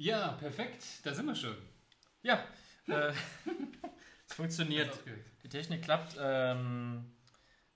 Ja, 0.00 0.28
perfekt. 0.40 0.82
Da 1.04 1.12
sind 1.12 1.26
wir 1.26 1.34
schon. 1.34 1.54
Ja, 2.22 2.42
äh, 2.86 3.12
es 4.26 4.34
funktioniert. 4.34 4.98
Die 5.42 5.48
Technik 5.50 5.82
klappt. 5.82 6.16
Ähm, 6.18 7.12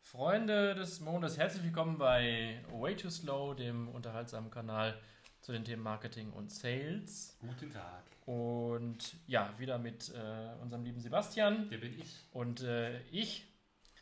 Freunde 0.00 0.74
des 0.74 1.00
Mondes, 1.00 1.36
herzlich 1.36 1.62
willkommen 1.62 1.98
bei 1.98 2.64
Way 2.72 2.96
Too 2.96 3.10
Slow, 3.10 3.54
dem 3.54 3.90
unterhaltsamen 3.90 4.50
Kanal 4.50 4.98
zu 5.42 5.52
den 5.52 5.66
Themen 5.66 5.82
Marketing 5.82 6.32
und 6.32 6.50
Sales. 6.50 7.36
Guten 7.42 7.70
Tag. 7.70 8.04
Und 8.24 9.16
ja, 9.26 9.52
wieder 9.58 9.76
mit 9.76 10.08
äh, 10.08 10.62
unserem 10.62 10.82
lieben 10.82 11.00
Sebastian. 11.00 11.68
Der 11.68 11.76
bin 11.76 12.00
ich. 12.00 12.16
Und 12.32 12.62
äh, 12.62 13.02
ich. 13.10 13.46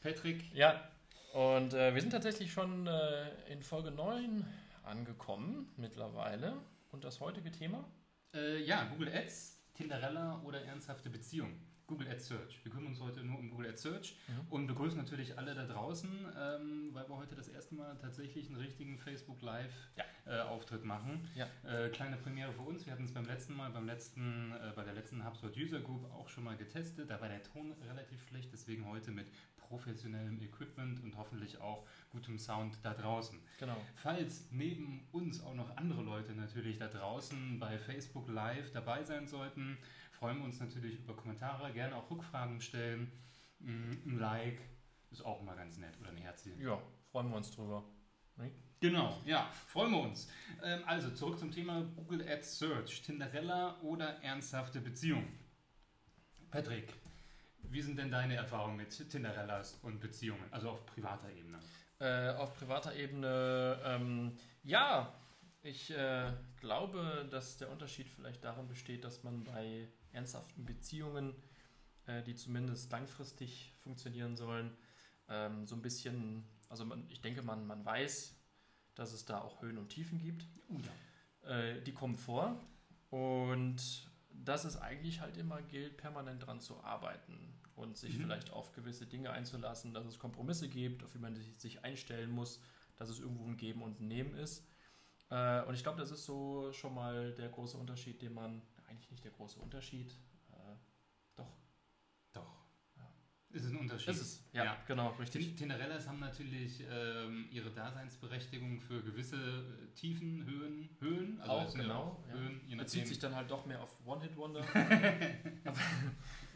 Patrick. 0.01 0.55
Ja, 0.55 0.89
und 1.33 1.75
äh, 1.75 1.93
wir 1.93 2.01
sind 2.01 2.11
tatsächlich 2.11 2.53
schon 2.53 2.87
äh, 2.87 3.53
in 3.53 3.65
Folge 3.65 3.91
9 3.91 4.47
angekommen 4.85 5.73
mittlerweile. 5.77 6.55
Und 6.93 7.03
das 7.03 7.19
heutige 7.19 7.51
Thema? 7.51 7.85
Äh, 8.35 8.63
ja, 8.63 8.85
Google 8.85 9.13
Ads, 9.15 9.61
Tinderella 9.75 10.41
oder 10.45 10.63
ernsthafte 10.65 11.11
Beziehung. 11.11 11.55
Google 11.93 12.09
Ads 12.09 12.29
Search. 12.29 12.65
Wir 12.65 12.73
kümmern 12.73 12.89
uns 12.89 13.01
heute 13.01 13.23
nur 13.23 13.39
um 13.39 13.51
Google 13.51 13.69
Ads 13.69 13.83
Search 13.83 14.17
mhm. 14.27 14.47
und 14.49 14.67
begrüßen 14.67 14.97
natürlich 14.97 15.37
alle 15.37 15.55
da 15.55 15.67
draußen, 15.67 16.09
ähm, 16.11 16.89
weil 16.93 17.07
wir 17.07 17.19
heute 17.19 17.35
das 17.35 17.49
erste 17.49 17.75
Mal 17.75 17.99
tatsächlich 18.01 18.49
einen 18.49 18.57
richtigen 18.57 18.99
Facebook 18.99 19.43
Live 19.43 19.75
ja. 19.97 20.05
äh, 20.25 20.41
Auftritt 20.41 20.87
machen. 20.87 21.29
Ja. 21.35 21.47
Äh, 21.65 21.91
kleine 21.91 22.17
Premiere 22.17 22.51
für 22.53 22.63
uns. 22.63 22.87
Wir 22.87 22.95
hatten 22.95 23.05
es 23.05 23.13
beim 23.13 23.27
letzten 23.27 23.55
Mal, 23.55 23.71
beim 23.71 23.85
letzten, 23.85 24.53
äh, 24.53 24.73
bei 24.75 24.85
der 24.85 24.95
letzten 24.95 25.23
HubSpot 25.23 25.55
User 25.55 25.81
Group 25.81 26.11
auch 26.15 26.31
schon 26.31 26.45
mal 26.45 26.57
getestet. 26.57 27.11
Da 27.11 27.21
war 27.21 27.29
der 27.29 27.43
Ton 27.43 27.73
relativ 27.87 28.27
schlecht, 28.27 28.51
deswegen 28.55 28.89
heute 28.89 29.11
mit 29.11 29.27
professionellem 29.69 30.41
Equipment 30.41 31.03
und 31.03 31.17
hoffentlich 31.19 31.61
auch 31.61 31.87
gutem 32.11 32.39
Sound 32.39 32.79
da 32.83 32.95
draußen. 32.95 33.39
Genau. 33.59 33.77
Falls 33.97 34.47
neben 34.51 35.07
uns 35.13 35.43
auch 35.43 35.55
noch 35.55 35.77
andere 35.77 36.03
Leute 36.03 36.33
natürlich 36.33 36.79
da 36.79 36.89
draußen 36.89 37.59
bei 37.59 37.79
Facebook 37.79 38.29
Live 38.29 38.71
dabei 38.73 39.03
sein 39.05 39.27
sollten, 39.27 39.77
freuen 40.23 40.39
wir 40.39 40.45
uns 40.45 40.61
natürlich 40.61 41.01
über 41.01 41.17
Kommentare, 41.17 41.73
gerne 41.73 41.97
auch 41.97 42.09
Rückfragen 42.09 42.61
stellen. 42.61 43.11
Mm, 43.59 43.91
ein 44.07 44.19
Like 44.21 44.61
ist 45.11 45.25
auch 45.25 45.41
immer 45.41 45.57
ganz 45.57 45.79
nett 45.79 45.99
oder 46.01 46.11
ein 46.11 46.17
Herzchen. 46.17 46.61
Ja, 46.61 46.81
freuen 47.11 47.29
wir 47.29 47.39
uns 47.39 47.51
drüber. 47.51 47.83
Nee? 48.37 48.53
Genau, 48.79 49.21
ja, 49.25 49.51
freuen 49.67 49.91
wir 49.91 49.99
uns. 49.99 50.31
Ähm, 50.63 50.83
also 50.87 51.11
zurück 51.11 51.41
zum 51.41 51.51
Thema 51.51 51.83
Google 51.97 52.23
Ads 52.29 52.57
Search, 52.57 53.03
Tinderella 53.03 53.81
oder 53.81 54.23
ernsthafte 54.23 54.81
Beziehung. 54.81 55.27
Patrick, 56.53 56.95
wie 57.65 57.83
sind 57.83 57.99
denn 57.99 58.13
deine 58.13 58.37
Erfahrungen 58.37 58.77
mit 58.77 59.11
Tinderellas 59.11 59.81
und 59.83 59.99
Beziehungen, 59.99 60.45
also 60.53 60.71
auf 60.71 60.87
privater 60.87 61.33
Ebene? 61.33 61.59
Äh, 61.99 62.37
auf 62.37 62.55
privater 62.55 62.95
Ebene, 62.95 63.77
ähm, 63.85 64.37
ja, 64.63 65.13
ich 65.63 65.91
äh, 65.91 66.31
glaube, 66.61 67.27
dass 67.29 67.57
der 67.57 67.73
Unterschied 67.73 68.09
vielleicht 68.09 68.45
darin 68.45 68.69
besteht, 68.69 69.03
dass 69.03 69.25
man 69.25 69.43
bei 69.43 69.89
ernsthaften 70.13 70.65
Beziehungen, 70.65 71.35
äh, 72.07 72.23
die 72.23 72.35
zumindest 72.35 72.91
langfristig 72.91 73.73
funktionieren 73.83 74.37
sollen, 74.37 74.77
ähm, 75.29 75.67
so 75.67 75.75
ein 75.75 75.83
bisschen, 75.83 76.45
also 76.69 76.85
man, 76.85 77.07
ich 77.09 77.21
denke, 77.21 77.43
man, 77.43 77.67
man 77.67 77.85
weiß, 77.85 78.35
dass 78.95 79.13
es 79.13 79.25
da 79.25 79.41
auch 79.41 79.63
Höhen 79.63 79.79
und 79.79 79.89
Tiefen 79.89 80.19
gibt. 80.19 80.47
Oh 80.69 80.79
ja. 81.45 81.51
Äh, 81.51 81.83
die 81.83 81.93
kommen 81.93 82.17
vor 82.17 82.61
und 83.11 84.11
dass 84.31 84.65
es 84.65 84.77
eigentlich 84.77 85.21
halt 85.21 85.37
immer 85.37 85.61
gilt, 85.63 85.97
permanent 85.97 86.47
dran 86.47 86.61
zu 86.61 86.83
arbeiten 86.83 87.55
und 87.75 87.97
sich 87.97 88.17
mhm. 88.17 88.23
vielleicht 88.23 88.53
auf 88.53 88.73
gewisse 88.73 89.07
Dinge 89.07 89.31
einzulassen, 89.31 89.93
dass 89.95 90.07
es 90.07 90.19
Kompromisse 90.19 90.69
gibt, 90.69 91.03
auf 91.03 91.13
die 91.13 91.19
man 91.19 91.37
sich 91.57 91.85
einstellen 91.85 92.31
muss, 92.31 92.61
dass 92.97 93.09
es 93.09 93.19
irgendwo 93.19 93.47
ein 93.47 93.57
Geben 93.57 93.83
und 93.83 94.01
ein 94.01 94.09
Nehmen 94.09 94.35
ist. 94.35 94.67
Äh, 95.31 95.63
und 95.65 95.75
ich 95.75 95.83
glaube, 95.83 95.99
das 95.99 96.11
ist 96.11 96.25
so 96.25 96.73
schon 96.73 96.95
mal 96.95 97.33
der 97.33 97.49
große 97.49 97.77
Unterschied, 97.77 98.21
den 98.23 98.35
man, 98.35 98.63
eigentlich 99.03 99.11
nicht 99.11 99.25
der 99.25 99.33
große 99.33 99.59
Unterschied, 99.59 100.13
äh, 100.53 100.77
doch. 101.35 101.57
Doch. 102.33 102.65
Ja. 102.97 103.13
Ist 103.51 103.65
es 103.65 103.71
ein 103.73 103.79
Unterschied? 103.79 104.09
Ist 104.09 104.21
es, 104.21 104.45
ja, 104.53 104.65
ja. 104.65 104.83
genau, 104.87 105.11
richtig. 105.19 105.57
Tinderellas 105.57 106.07
haben 106.07 106.21
natürlich 106.21 106.85
ähm, 106.89 107.49
ihre 107.51 107.71
Daseinsberechtigung 107.71 108.81
für 108.81 109.03
gewisse 109.03 109.37
äh, 109.37 109.95
Tiefen, 109.95 110.45
Höhen, 110.45 110.97
Höhen. 111.01 111.41
Also 111.41 111.53
auch, 111.53 111.75
genau. 111.75 112.25
Ja. 112.29 112.35
Höhen, 112.35 112.79
Bezieht 112.79 113.07
sich 113.07 113.19
dann 113.19 113.35
halt 113.35 113.51
doch 113.51 113.67
mehr 113.67 113.83
auf 113.83 113.97
One-Hit-Wonder. 114.07 114.65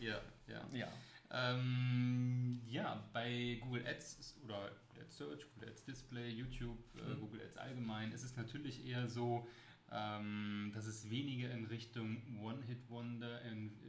ja, 0.00 0.20
ja. 0.46 0.68
Ja. 0.72 0.88
Ähm, 1.30 2.62
ja, 2.66 3.08
bei 3.12 3.58
Google 3.60 3.84
Ads 3.86 4.38
oder 4.44 4.70
Google 4.88 5.02
Ads 5.02 5.16
Search, 5.16 5.46
Google 5.54 5.70
Ads 5.70 5.84
Display, 5.84 6.28
YouTube, 6.30 6.78
äh, 6.96 7.02
mhm. 7.02 7.20
Google 7.20 7.42
Ads 7.42 7.56
allgemein 7.56 8.12
ist 8.12 8.22
es 8.22 8.36
natürlich 8.36 8.86
eher 8.86 9.08
so, 9.08 9.48
ähm, 9.92 10.72
dass 10.74 10.86
es 10.86 11.08
weniger 11.08 11.50
in 11.50 11.64
Richtung 11.66 12.22
One-Hit-Wonder, 12.40 13.40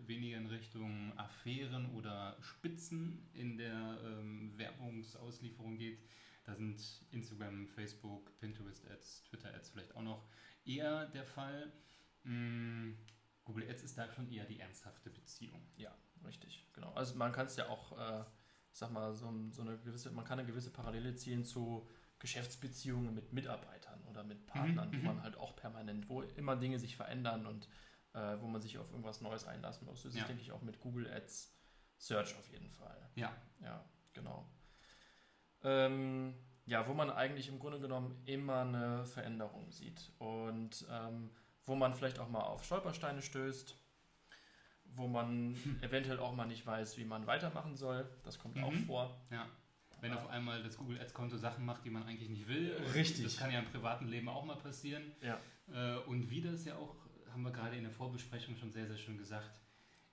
weniger 0.05 0.37
in 0.37 0.47
Richtung 0.47 1.17
Affären 1.17 1.91
oder 1.95 2.37
Spitzen 2.41 3.27
in 3.33 3.57
der 3.57 3.99
ähm, 4.03 4.57
Werbungsauslieferung 4.57 5.77
geht. 5.77 5.99
Da 6.43 6.55
sind 6.55 6.79
Instagram, 7.11 7.67
Facebook, 7.67 8.37
Pinterest 8.39 8.89
Ads, 8.89 9.23
Twitter 9.23 9.53
Ads 9.53 9.69
vielleicht 9.69 9.95
auch 9.95 10.03
noch 10.03 10.29
eher 10.65 11.07
der 11.07 11.25
Fall. 11.25 11.73
Mhm. 12.23 12.97
Google 13.43 13.69
Ads 13.69 13.83
ist 13.83 13.97
da 13.97 14.11
schon 14.11 14.29
eher 14.29 14.45
die 14.45 14.59
ernsthafte 14.59 15.09
Beziehung. 15.09 15.61
Ja, 15.77 15.95
richtig, 16.25 16.67
genau. 16.73 16.91
Also 16.93 17.15
man 17.15 17.31
kann 17.31 17.47
es 17.47 17.55
ja 17.55 17.69
auch, 17.69 17.97
äh, 17.97 18.25
sag 18.71 18.91
mal, 18.91 19.13
so, 19.15 19.33
so, 19.51 19.61
eine 19.61 19.77
gewisse, 19.79 20.11
man 20.11 20.25
kann 20.25 20.39
eine 20.39 20.47
gewisse 20.47 20.69
Parallele 20.69 21.15
ziehen 21.15 21.45
zu 21.45 21.89
Geschäftsbeziehungen 22.19 23.13
mit 23.13 23.33
Mitarbeitern 23.33 24.01
oder 24.09 24.23
mit 24.23 24.45
Partnern, 24.47 24.89
mhm, 24.89 24.93
wo 24.93 24.97
mhm. 24.97 25.05
man 25.05 25.23
halt 25.23 25.37
auch 25.37 25.55
permanent, 25.55 26.09
wo 26.09 26.21
immer 26.21 26.55
Dinge 26.55 26.79
sich 26.79 26.95
verändern 26.95 27.45
und 27.45 27.67
äh, 28.13 28.39
wo 28.39 28.47
man 28.47 28.61
sich 28.61 28.77
auf 28.77 28.89
irgendwas 28.89 29.21
Neues 29.21 29.45
einlassen 29.45 29.85
muss. 29.85 30.03
Das 30.03 30.15
ja. 30.15 30.21
ist, 30.21 30.27
denke 30.27 30.41
ich, 30.41 30.51
auch 30.51 30.61
mit 30.61 30.79
Google 30.79 31.11
Ads 31.11 31.53
Search 31.97 32.35
auf 32.37 32.49
jeden 32.49 32.69
Fall. 32.71 33.09
Ja. 33.15 33.35
Ja, 33.61 33.83
genau. 34.13 34.49
Ähm, 35.63 36.35
ja, 36.65 36.87
wo 36.87 36.93
man 36.93 37.09
eigentlich 37.09 37.49
im 37.49 37.59
Grunde 37.59 37.79
genommen 37.79 38.21
immer 38.25 38.61
eine 38.61 39.05
Veränderung 39.05 39.71
sieht 39.71 40.11
und 40.19 40.85
ähm, 40.91 41.31
wo 41.65 41.75
man 41.75 41.93
vielleicht 41.93 42.19
auch 42.19 42.29
mal 42.29 42.41
auf 42.41 42.63
Stolpersteine 42.63 43.21
stößt, 43.21 43.75
wo 44.85 45.07
man 45.07 45.55
hm. 45.55 45.83
eventuell 45.83 46.19
auch 46.19 46.33
mal 46.33 46.45
nicht 46.45 46.65
weiß, 46.65 46.97
wie 46.97 47.05
man 47.05 47.27
weitermachen 47.27 47.75
soll. 47.75 48.09
Das 48.23 48.39
kommt 48.39 48.55
mhm. 48.55 48.63
auch 48.63 48.73
vor. 48.85 49.21
Ja. 49.31 49.47
Wenn 50.01 50.13
auf 50.13 50.27
einmal 50.29 50.61
das 50.63 50.77
Google 50.77 50.99
Ads 50.99 51.13
Konto 51.13 51.37
Sachen 51.37 51.65
macht, 51.65 51.83
die 51.85 51.89
man 51.89 52.03
eigentlich 52.03 52.29
nicht 52.29 52.47
will. 52.47 52.75
Richtig. 52.93 53.23
Das 53.23 53.37
kann 53.37 53.51
ja 53.51 53.59
im 53.59 53.65
privaten 53.65 54.07
Leben 54.07 54.29
auch 54.29 54.45
mal 54.45 54.57
passieren. 54.57 55.03
Ja. 55.21 55.39
Äh, 55.71 55.99
und 56.05 56.29
wie 56.29 56.41
das 56.41 56.65
ja 56.65 56.75
auch, 56.75 56.95
haben 57.31 57.43
wir 57.43 57.51
gerade 57.51 57.75
in 57.75 57.83
der 57.83 57.91
Vorbesprechung 57.91 58.55
schon 58.55 58.71
sehr, 58.71 58.87
sehr 58.87 58.97
schön 58.97 59.17
gesagt, 59.17 59.59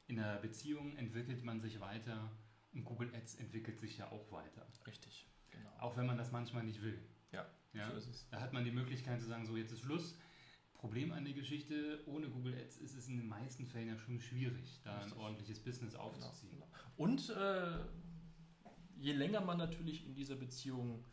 in 0.06 0.18
einer 0.18 0.36
Beziehung 0.36 0.96
entwickelt 0.96 1.44
man 1.44 1.60
sich 1.60 1.80
weiter 1.80 2.30
und 2.72 2.84
Google 2.84 3.14
Ads 3.14 3.36
entwickelt 3.36 3.78
sich 3.78 3.98
ja 3.98 4.10
auch 4.10 4.30
weiter. 4.32 4.66
Richtig, 4.86 5.26
genau. 5.50 5.70
Auch 5.78 5.96
wenn 5.96 6.06
man 6.06 6.18
das 6.18 6.32
manchmal 6.32 6.64
nicht 6.64 6.82
will. 6.82 6.98
Ja, 7.32 7.46
ja? 7.72 7.90
so 7.90 7.96
ist 7.96 8.08
es. 8.08 8.28
Da 8.30 8.40
hat 8.40 8.52
man 8.52 8.64
die 8.64 8.70
Möglichkeit 8.70 9.20
zu 9.20 9.26
sagen, 9.26 9.46
so 9.46 9.56
jetzt 9.56 9.72
ist 9.72 9.80
Schluss 9.80 10.16
Problem 10.84 11.12
an 11.12 11.24
der 11.24 11.32
Geschichte, 11.32 12.00
ohne 12.04 12.28
Google 12.28 12.54
Ads 12.54 12.76
ist 12.76 12.94
es 12.94 13.08
in 13.08 13.16
den 13.16 13.26
meisten 13.26 13.64
Fällen 13.64 13.88
ja 13.88 13.96
schon 13.96 14.20
schwierig, 14.20 14.82
da 14.84 14.98
Richtig. 14.98 15.14
ein 15.14 15.18
ordentliches 15.18 15.58
Business 15.58 15.92
genau, 15.92 16.04
aufzuziehen. 16.04 16.52
Genau, 16.52 16.66
genau. 16.66 16.92
Und 16.96 17.30
äh, 17.30 17.78
je 19.04 19.12
länger 19.12 19.42
man 19.42 19.58
natürlich 19.58 20.06
in 20.06 20.14
dieser 20.14 20.34
Beziehung 20.34 21.04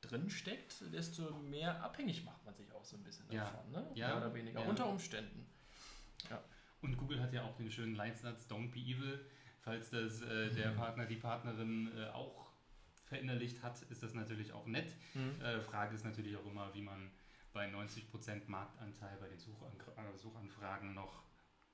drin 0.00 0.30
steckt, 0.30 0.80
desto 0.92 1.38
mehr 1.38 1.82
abhängig 1.82 2.24
macht 2.24 2.44
man 2.44 2.54
sich 2.54 2.72
auch 2.72 2.84
so 2.84 2.96
ein 2.96 3.02
bisschen 3.02 3.30
ja. 3.30 3.44
davon, 3.44 3.70
ne? 3.72 3.90
Ja. 3.94 4.08
Mehr 4.08 4.16
oder 4.18 4.34
weniger, 4.34 4.60
ja. 4.60 4.68
unter 4.68 4.88
Umständen. 4.88 5.46
Ja. 6.30 6.42
Und 6.80 6.96
Google 6.96 7.20
hat 7.20 7.32
ja 7.32 7.42
auch 7.44 7.56
den 7.56 7.70
schönen 7.70 7.96
Leitsatz, 7.96 8.48
don't 8.48 8.70
be 8.70 8.78
evil. 8.78 9.24
Falls 9.60 9.90
das 9.90 10.22
äh, 10.22 10.50
der 10.50 10.72
mhm. 10.72 10.76
Partner, 10.76 11.06
die 11.06 11.16
Partnerin 11.16 11.90
äh, 11.96 12.06
auch 12.10 12.52
verinnerlicht 13.06 13.62
hat, 13.62 13.82
ist 13.82 14.02
das 14.02 14.14
natürlich 14.14 14.52
auch 14.52 14.66
nett. 14.66 14.94
Mhm. 15.14 15.40
Äh, 15.40 15.60
Frage 15.60 15.94
ist 15.94 16.04
natürlich 16.04 16.36
auch 16.36 16.46
immer, 16.46 16.72
wie 16.74 16.82
man 16.82 17.10
bei 17.52 17.68
90% 17.68 18.42
Marktanteil 18.46 19.16
bei 19.20 19.28
den 19.28 19.38
Suchan 19.38 19.72
äh, 19.96 20.16
Suchanfragen 20.16 20.94
noch 20.94 21.22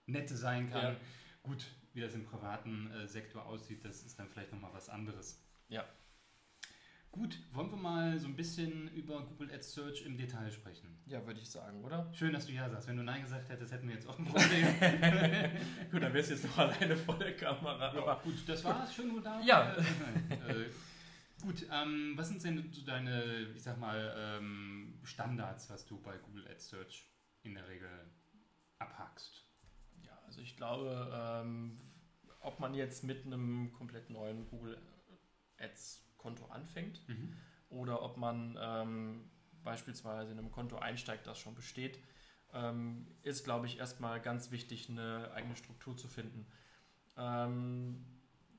nette 0.06 0.36
sein 0.36 0.70
kann. 0.70 0.96
Gut, 1.42 1.66
wie 1.92 2.00
das 2.00 2.14
im 2.14 2.24
privaten 2.24 2.90
äh, 2.90 3.06
Sektor 3.06 3.44
aussieht, 3.46 3.84
das 3.84 4.02
ist 4.02 4.18
dann 4.18 4.28
vielleicht 4.28 4.52
nochmal 4.52 4.72
was 4.72 4.88
anderes. 4.88 5.42
Ja. 5.68 5.84
Gut, 7.12 7.38
wollen 7.52 7.70
wir 7.70 7.76
mal 8.18 8.22
so 8.22 8.28
ein 8.28 8.36
bisschen 8.36 8.88
über 8.94 9.24
Google 9.26 9.52
Ads 9.52 9.74
Search 9.74 10.02
im 10.02 10.16
Detail 10.16 10.50
sprechen? 10.50 10.98
Ja, 11.06 11.24
würde 11.24 11.40
ich 11.40 11.48
sagen, 11.48 11.84
oder? 11.84 12.12
Schön, 12.12 12.32
dass 12.32 12.46
du 12.46 12.52
ja 12.52 12.68
sagst. 12.68 12.88
Wenn 12.88 12.96
du 12.96 13.04
Nein 13.04 13.22
gesagt 13.22 13.48
hättest, 13.48 13.72
hätten 13.72 13.86
wir 13.86 13.94
jetzt 13.94 14.08
auch 14.08 14.18
ein 14.18 14.24
Problem. 14.26 14.66
gut, 15.90 16.02
dann 16.02 16.12
wärst 16.12 16.30
du 16.30 16.34
jetzt 16.34 16.44
noch 16.44 16.58
alleine 16.58 16.96
vor 16.96 17.16
der 17.16 17.36
Kamera. 17.36 17.94
Ja, 17.94 18.14
gut, 18.14 18.34
das 18.46 18.64
war's. 18.64 18.92
Schön, 18.94 19.12
wunderbar. 19.12 19.42
Ja. 19.42 19.76
Äh, 19.76 20.66
Gut, 21.40 21.64
ähm, 21.70 22.14
was 22.16 22.30
sind 22.30 22.42
denn 22.42 22.72
so 22.72 22.84
deine, 22.84 23.52
ich 23.54 23.62
sag 23.62 23.78
mal, 23.78 24.12
ähm, 24.18 24.98
Standards, 25.04 25.70
was 25.70 25.86
du 25.86 26.00
bei 26.00 26.18
Google 26.18 26.48
Ads 26.48 26.70
Search 26.70 27.08
in 27.44 27.54
der 27.54 27.68
Regel 27.68 27.88
abhackst? 28.80 29.46
Ja, 30.02 30.18
also 30.26 30.40
ich 30.40 30.56
glaube, 30.56 31.08
ähm, 31.14 31.78
ob 32.40 32.58
man 32.58 32.74
jetzt 32.74 33.04
mit 33.04 33.24
einem 33.24 33.70
komplett 33.70 34.10
neuen 34.10 34.48
Google 34.48 34.82
Ads 35.58 36.08
Konto 36.16 36.46
anfängt 36.46 37.08
mhm. 37.08 37.36
Oder 37.70 38.02
ob 38.02 38.16
man 38.16 38.58
ähm, 38.60 39.30
beispielsweise 39.62 40.32
in 40.32 40.38
einem 40.38 40.50
Konto 40.50 40.78
einsteigt, 40.78 41.26
das 41.26 41.38
schon 41.38 41.54
besteht, 41.54 41.98
ähm, 42.52 43.06
ist, 43.22 43.44
glaube 43.44 43.66
ich, 43.66 43.78
erstmal 43.78 44.20
ganz 44.20 44.50
wichtig, 44.50 44.88
eine 44.88 45.30
eigene 45.32 45.56
Struktur 45.56 45.96
zu 45.96 46.08
finden. 46.08 46.46
Ähm, 47.16 48.04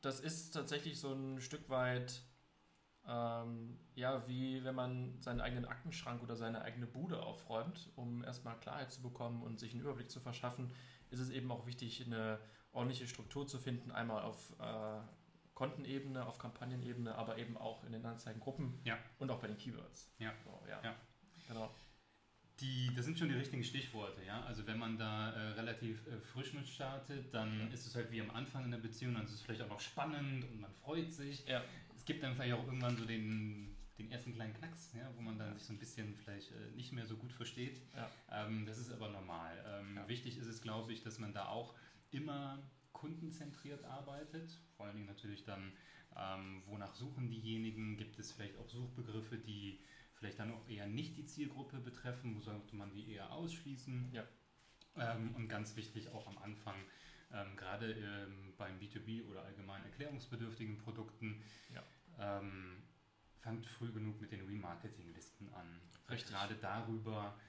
das 0.01 0.19
ist 0.19 0.51
tatsächlich 0.51 0.99
so 0.99 1.13
ein 1.13 1.41
Stück 1.41 1.69
weit, 1.69 2.21
ähm, 3.07 3.79
ja, 3.95 4.27
wie 4.27 4.63
wenn 4.63 4.75
man 4.75 5.19
seinen 5.21 5.41
eigenen 5.41 5.65
Aktenschrank 5.65 6.21
oder 6.21 6.35
seine 6.35 6.61
eigene 6.61 6.85
Bude 6.85 7.23
aufräumt, 7.23 7.89
um 7.95 8.23
erstmal 8.23 8.59
Klarheit 8.59 8.91
zu 8.91 9.01
bekommen 9.01 9.41
und 9.41 9.59
sich 9.59 9.73
einen 9.73 9.81
Überblick 9.81 10.11
zu 10.11 10.19
verschaffen, 10.19 10.71
ist 11.09 11.19
es 11.19 11.31
eben 11.31 11.51
auch 11.51 11.65
wichtig, 11.65 12.05
eine 12.05 12.39
ordentliche 12.71 13.07
Struktur 13.07 13.47
zu 13.47 13.57
finden, 13.57 13.91
einmal 13.91 14.21
auf 14.21 14.53
äh, 14.59 14.99
Kontenebene, 15.59 16.25
auf 16.25 16.39
Kampagnenebene, 16.39 17.13
aber 17.15 17.37
eben 17.37 17.57
auch 17.57 17.83
in 17.83 17.91
den 17.91 18.05
Anzeigengruppen 18.05 18.79
ja. 18.85 18.97
und 19.19 19.29
auch 19.29 19.41
bei 19.41 19.47
den 19.47 19.57
Keywords. 19.57 20.09
Ja. 20.17 20.33
So, 20.45 20.57
ja. 20.69 20.81
ja. 20.81 20.95
Genau. 21.49 21.69
Die, 22.61 22.89
das 22.95 23.03
sind 23.03 23.19
schon 23.19 23.27
die 23.27 23.35
richtigen 23.35 23.65
Stichworte, 23.65 24.23
ja. 24.25 24.41
Also 24.43 24.65
wenn 24.67 24.79
man 24.79 24.97
da 24.97 25.33
äh, 25.33 25.51
relativ 25.59 26.07
äh, 26.07 26.21
frisch 26.21 26.53
mit 26.53 26.65
startet, 26.65 27.33
dann 27.33 27.59
ja. 27.59 27.67
ist 27.73 27.85
es 27.85 27.93
halt 27.93 28.09
wie 28.09 28.21
am 28.21 28.29
Anfang 28.31 28.63
in 28.63 28.71
der 28.71 28.77
Beziehung, 28.77 29.15
dann 29.15 29.25
ist 29.25 29.33
es 29.33 29.41
vielleicht 29.41 29.61
auch 29.61 29.67
noch 29.67 29.81
spannend 29.81 30.45
und 30.45 30.61
man 30.61 30.71
freut 30.71 31.11
sich. 31.11 31.45
Ja. 31.45 31.61
Es 31.93 32.05
gibt 32.05 32.23
dann 32.23 32.35
vielleicht 32.35 32.53
auch 32.53 32.65
irgendwann 32.65 32.95
so 32.95 33.03
den, 33.03 33.75
den 33.97 34.09
ersten 34.13 34.33
kleinen 34.33 34.53
Knacks, 34.53 34.93
ja, 34.93 35.11
wo 35.17 35.21
man 35.21 35.37
dann 35.37 35.49
ja. 35.49 35.53
sich 35.55 35.67
so 35.67 35.73
ein 35.73 35.79
bisschen 35.79 36.15
vielleicht 36.15 36.53
äh, 36.53 36.71
nicht 36.73 36.93
mehr 36.93 37.05
so 37.05 37.17
gut 37.17 37.33
versteht. 37.33 37.81
Ähm, 38.31 38.65
das 38.65 38.77
ist 38.77 38.93
aber 38.93 39.09
normal. 39.09 39.57
Ähm, 39.67 39.99
wichtig 40.07 40.37
ist 40.37 40.47
es, 40.47 40.61
glaube 40.61 40.93
ich, 40.93 41.03
dass 41.03 41.19
man 41.19 41.33
da 41.33 41.49
auch 41.49 41.75
immer 42.11 42.59
kundenzentriert 42.99 43.83
arbeitet. 43.85 44.59
Vor 44.75 44.85
allen 44.85 44.95
Dingen 44.95 45.07
natürlich 45.07 45.43
dann, 45.45 45.71
ähm, 46.15 46.63
wonach 46.67 46.93
suchen 46.93 47.29
diejenigen? 47.29 47.97
Gibt 47.97 48.19
es 48.19 48.31
vielleicht 48.31 48.57
auch 48.57 48.67
Suchbegriffe, 48.67 49.37
die 49.37 49.79
vielleicht 50.15 50.39
dann 50.39 50.51
auch 50.51 50.67
eher 50.67 50.87
nicht 50.87 51.15
die 51.17 51.25
Zielgruppe 51.25 51.79
betreffen? 51.79 52.35
Wo 52.35 52.41
sollte 52.41 52.75
man 52.75 52.91
die 52.91 53.13
eher 53.13 53.31
ausschließen? 53.31 54.11
Ja. 54.11 54.27
Ähm, 54.97 55.33
und 55.35 55.47
ganz 55.47 55.75
wichtig 55.75 56.09
auch 56.09 56.27
am 56.27 56.37
Anfang, 56.39 56.75
ähm, 57.31 57.55
gerade 57.55 57.93
ähm, 57.93 58.53
beim 58.57 58.77
B2B 58.79 59.25
oder 59.29 59.43
allgemein 59.43 59.83
erklärungsbedürftigen 59.83 60.77
Produkten, 60.77 61.41
ja. 61.73 61.83
Ähm, 62.19 62.83
fangt 63.39 63.65
früh 63.65 63.91
genug 63.93 64.19
mit 64.19 64.33
den 64.33 64.45
Remarketing-Listen 64.45 65.53
an. 65.53 65.79
Richtig. 66.09 66.31
Gerade 66.31 66.55
darüber 66.55 67.39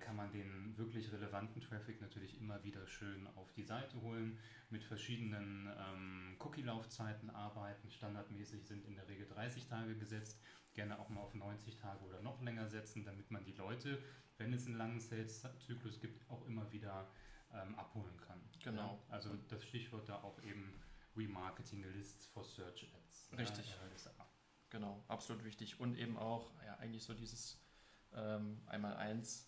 kann 0.00 0.16
man 0.16 0.30
den 0.32 0.76
wirklich 0.76 1.12
relevanten 1.12 1.60
Traffic 1.60 2.00
natürlich 2.00 2.38
immer 2.40 2.62
wieder 2.64 2.86
schön 2.86 3.26
auf 3.36 3.52
die 3.52 3.62
Seite 3.62 4.00
holen, 4.00 4.38
mit 4.70 4.82
verschiedenen 4.82 5.68
ähm, 5.78 6.36
Cookie-Laufzeiten 6.40 7.30
arbeiten. 7.30 7.90
Standardmäßig 7.90 8.66
sind 8.66 8.84
in 8.84 8.94
der 8.94 9.08
Regel 9.08 9.26
30 9.26 9.66
Tage 9.66 9.96
gesetzt, 9.96 10.40
gerne 10.74 10.98
auch 10.98 11.08
mal 11.08 11.20
auf 11.20 11.34
90 11.34 11.76
Tage 11.76 12.04
oder 12.04 12.20
noch 12.22 12.42
länger 12.42 12.68
setzen, 12.68 13.04
damit 13.04 13.30
man 13.30 13.44
die 13.44 13.52
Leute, 13.52 14.02
wenn 14.36 14.52
es 14.52 14.66
einen 14.66 14.76
langen 14.76 15.00
Sales-Zyklus 15.00 16.00
gibt, 16.00 16.28
auch 16.30 16.44
immer 16.46 16.70
wieder 16.72 17.08
ähm, 17.52 17.74
abholen 17.76 18.16
kann. 18.16 18.40
Genau. 18.62 19.02
Ja, 19.08 19.14
also 19.14 19.34
das 19.48 19.64
Stichwort 19.64 20.08
da 20.08 20.22
auch 20.22 20.42
eben 20.42 20.74
Remarketing 21.16 21.82
Lists 21.92 22.26
for 22.26 22.44
Search 22.44 22.88
Ads. 22.94 23.30
Richtig. 23.36 23.70
Ja, 23.70 24.26
genau, 24.70 25.04
absolut 25.08 25.44
wichtig. 25.44 25.80
Und 25.80 25.96
eben 25.96 26.16
auch, 26.16 26.52
ja, 26.64 26.76
eigentlich 26.76 27.02
so 27.02 27.14
dieses 27.14 27.60
ähm, 28.14 28.62
einmal 28.66 28.96
eins 28.96 29.47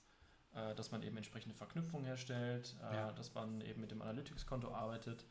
äh, 0.55 0.75
dass 0.75 0.91
man 0.91 1.03
eben 1.03 1.17
entsprechende 1.17 1.55
Verknüpfungen 1.55 2.07
herstellt, 2.07 2.77
äh, 2.91 2.95
ja. 2.95 3.13
dass 3.13 3.35
man 3.35 3.61
eben 3.61 3.81
mit 3.81 3.91
dem 3.91 4.03
Analytics-Konto 4.03 4.73
arbeitet, 4.73 5.25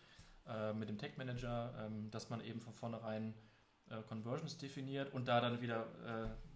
äh, 0.48 0.74
mit 0.74 0.90
dem 0.90 0.98
Tech-Manager, 0.98 1.74
ähm, 1.86 2.10
dass 2.12 2.30
man 2.30 2.42
eben 2.42 2.62
von 2.62 2.74
vornherein 2.74 3.34
Conversions 4.08 4.56
definiert 4.60 5.12
und 5.16 5.28
da 5.28 5.42
dann 5.42 5.62
wieder 5.62 5.88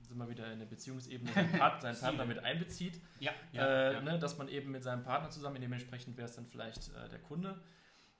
sind 0.03 0.17
wir 0.17 0.29
wieder 0.29 0.51
in 0.51 0.59
der 0.59 0.65
Beziehungsebene 0.65 1.31
seinen, 1.33 1.51
Part, 1.59 1.81
seinen 1.81 1.99
Partner 1.99 2.25
mit 2.25 2.39
einbezieht. 2.39 3.01
Ja, 3.19 3.31
ja, 3.51 3.65
äh, 3.65 3.93
ja. 3.93 4.01
Ne, 4.01 4.19
dass 4.19 4.37
man 4.37 4.47
eben 4.47 4.71
mit 4.71 4.83
seinem 4.83 5.03
Partner 5.03 5.29
zusammen, 5.29 5.59
dementsprechend 5.59 6.17
wäre 6.17 6.27
es 6.27 6.35
dann 6.35 6.45
vielleicht 6.45 6.89
äh, 6.89 7.09
der 7.09 7.19
Kunde, 7.19 7.59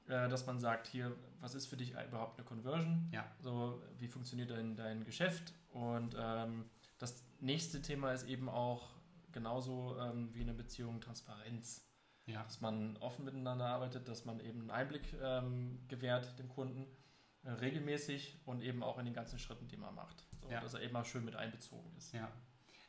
äh, 0.08 0.28
dass 0.30 0.46
man 0.46 0.60
sagt, 0.60 0.88
hier, 0.88 1.16
was 1.40 1.56
ist 1.56 1.68
für 1.68 1.78
dich 1.78 1.92
überhaupt 1.92 2.40
eine 2.40 2.48
Conversion? 2.48 3.10
Ja. 3.12 3.26
So, 3.40 3.82
wie 4.00 4.08
funktioniert 4.08 4.50
dein, 4.50 4.76
dein 4.76 5.04
Geschäft? 5.04 5.54
Und 5.70 6.16
ähm, 6.18 6.66
das 6.98 7.24
nächste 7.40 7.82
Thema 7.82 8.14
ist 8.14 8.28
eben 8.28 8.50
auch 8.50 8.90
genauso 9.34 9.98
ähm, 10.00 10.34
wie 10.34 10.42
in 10.42 10.50
einer 10.50 10.58
Beziehung 10.58 11.02
Transparenz. 11.02 11.90
Ja. 12.26 12.44
Dass 12.44 12.62
man 12.62 12.96
offen 12.98 13.26
miteinander 13.26 13.66
arbeitet, 13.66 14.08
dass 14.08 14.24
man 14.24 14.40
eben 14.40 14.62
einen 14.62 14.72
Einblick 14.72 15.14
ähm, 15.22 15.84
gewährt 15.90 16.40
dem 16.40 16.48
Kunden 16.48 16.88
äh, 17.44 17.52
regelmäßig 17.52 18.40
und 18.46 18.62
eben 18.62 18.82
auch 18.82 18.98
in 18.98 19.06
den 19.06 19.14
ganzen 19.14 19.40
Schritten, 19.40 19.68
die 19.68 19.76
man 19.76 19.94
macht. 19.94 20.26
So, 20.42 20.50
ja. 20.50 20.62
Dass 20.62 20.74
er 20.74 20.82
eben 20.82 20.94
mal 20.94 21.04
schön 21.04 21.26
mit 21.26 21.36
einbezogen 21.36 21.94
ist. 21.98 22.14
Ja. 22.14 22.32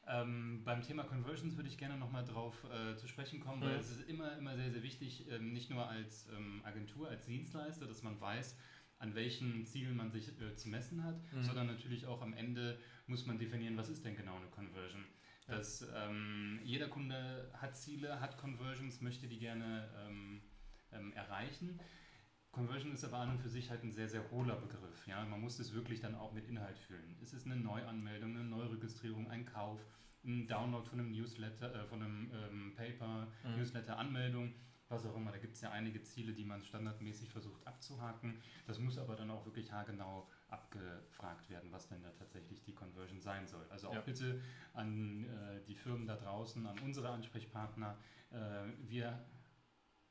Ähm, 0.07 0.63
beim 0.65 0.83
Thema 0.83 1.03
Conversions 1.05 1.57
würde 1.57 1.69
ich 1.69 1.79
gerne 1.79 1.97
nochmal 1.97 2.25
drauf 2.25 2.65
äh, 2.65 2.95
zu 2.97 3.09
sprechen 3.09 3.41
kommen, 3.41 3.61
mhm. 3.61 3.65
weil 3.65 3.77
es 3.77 3.91
ist 3.91 4.09
immer, 4.09 4.37
immer 4.37 4.55
sehr, 4.55 4.71
sehr 4.71 4.83
wichtig, 4.83 5.29
ähm, 5.31 5.53
nicht 5.53 5.71
nur 5.71 5.89
als 5.89 6.29
ähm, 6.37 6.61
Agentur, 6.65 7.09
als 7.09 7.25
Dienstleister, 7.25 7.87
dass 7.87 8.03
man 8.03 8.21
weiß, 8.21 8.57
an 8.99 9.15
welchen 9.15 9.65
Zielen 9.67 9.97
man 9.97 10.11
sich 10.11 10.29
äh, 10.41 10.55
zu 10.55 10.69
messen 10.69 11.03
hat, 11.05 11.17
mhm. 11.33 11.43
sondern 11.43 11.67
natürlich 11.67 12.07
auch 12.07 12.23
am 12.23 12.35
Ende 12.35 12.79
muss 13.07 13.27
man 13.27 13.39
definieren, 13.39 13.77
was 13.77 13.89
ist 13.89 14.05
denn 14.05 14.17
genau 14.17 14.37
eine 14.37 14.47
Conversion. 14.47 15.05
Dass 15.47 15.87
ähm, 15.95 16.61
jeder 16.65 16.89
Kunde 16.89 17.51
hat 17.55 17.77
Ziele, 17.77 18.21
hat 18.21 18.39
Conversions, 18.39 19.01
möchte 19.01 19.27
die 19.27 19.39
gerne 19.39 19.91
ähm, 20.07 20.41
ähm, 20.93 21.13
erreichen. 21.13 21.79
Conversion 22.51 22.93
ist 22.93 23.05
aber 23.05 23.19
an 23.19 23.31
und 23.31 23.41
für 23.41 23.49
sich 23.49 23.69
halt 23.69 23.83
ein 23.83 23.93
sehr, 23.93 24.09
sehr 24.09 24.31
hohler 24.31 24.57
Begriff. 24.57 25.07
Ja? 25.07 25.25
Man 25.25 25.41
muss 25.41 25.59
es 25.59 25.75
wirklich 25.75 26.01
dann 26.01 26.15
auch 26.15 26.33
mit 26.33 26.47
Inhalt 26.47 26.79
füllen. 26.79 27.17
Ist 27.21 27.35
es 27.35 27.45
eine 27.45 27.57
Neuanmeldung, 27.57 28.31
eine 28.31 28.45
Neuregistrierung, 28.45 29.29
ein 29.29 29.45
Kauf, 29.45 29.81
ein 30.25 30.47
Download 30.47 30.89
von 30.89 31.01
einem 31.01 31.11
Newsletter, 31.11 31.75
äh, 31.75 31.87
von 31.87 32.03
einem 32.03 32.31
ähm, 32.33 32.73
Paper, 32.77 33.27
mhm. 33.43 33.57
Newsletter-Anmeldung, 33.57 34.55
was 34.89 35.07
auch 35.07 35.17
immer. 35.17 35.33
Da 35.33 35.39
gibt 35.39 35.55
es 35.55 35.61
ja 35.61 35.71
einige 35.71 36.03
Ziele, 36.03 36.33
die 36.33 36.45
man 36.45 36.63
standardmäßig 36.63 37.31
versucht 37.31 37.67
abzuhaken. 37.67 38.41
Das 38.67 38.79
muss 38.79 38.99
aber 38.99 39.17
dann 39.17 39.31
auch 39.31 39.45
wirklich 39.45 39.73
haargenau 39.73 40.29
abgefragt 40.49 41.49
werden, 41.51 41.73
was 41.73 41.89
denn 41.89 42.03
da 42.03 42.11
tatsächlich 42.11 42.63
die 42.63 42.75
Conversion 42.75 43.21
sein 43.21 43.47
soll. 43.47 43.67
Also 43.71 43.89
auch 43.89 43.95
ja. 43.95 44.01
bitte 44.01 44.41
an 44.73 45.25
äh, 45.25 45.65
die 45.67 45.75
Firmen 45.75 46.07
da 46.07 46.17
draußen, 46.17 46.67
an 46.67 46.79
unsere 46.81 47.09
Ansprechpartner. 47.09 47.99
Äh, 48.31 48.37
wir 48.87 49.25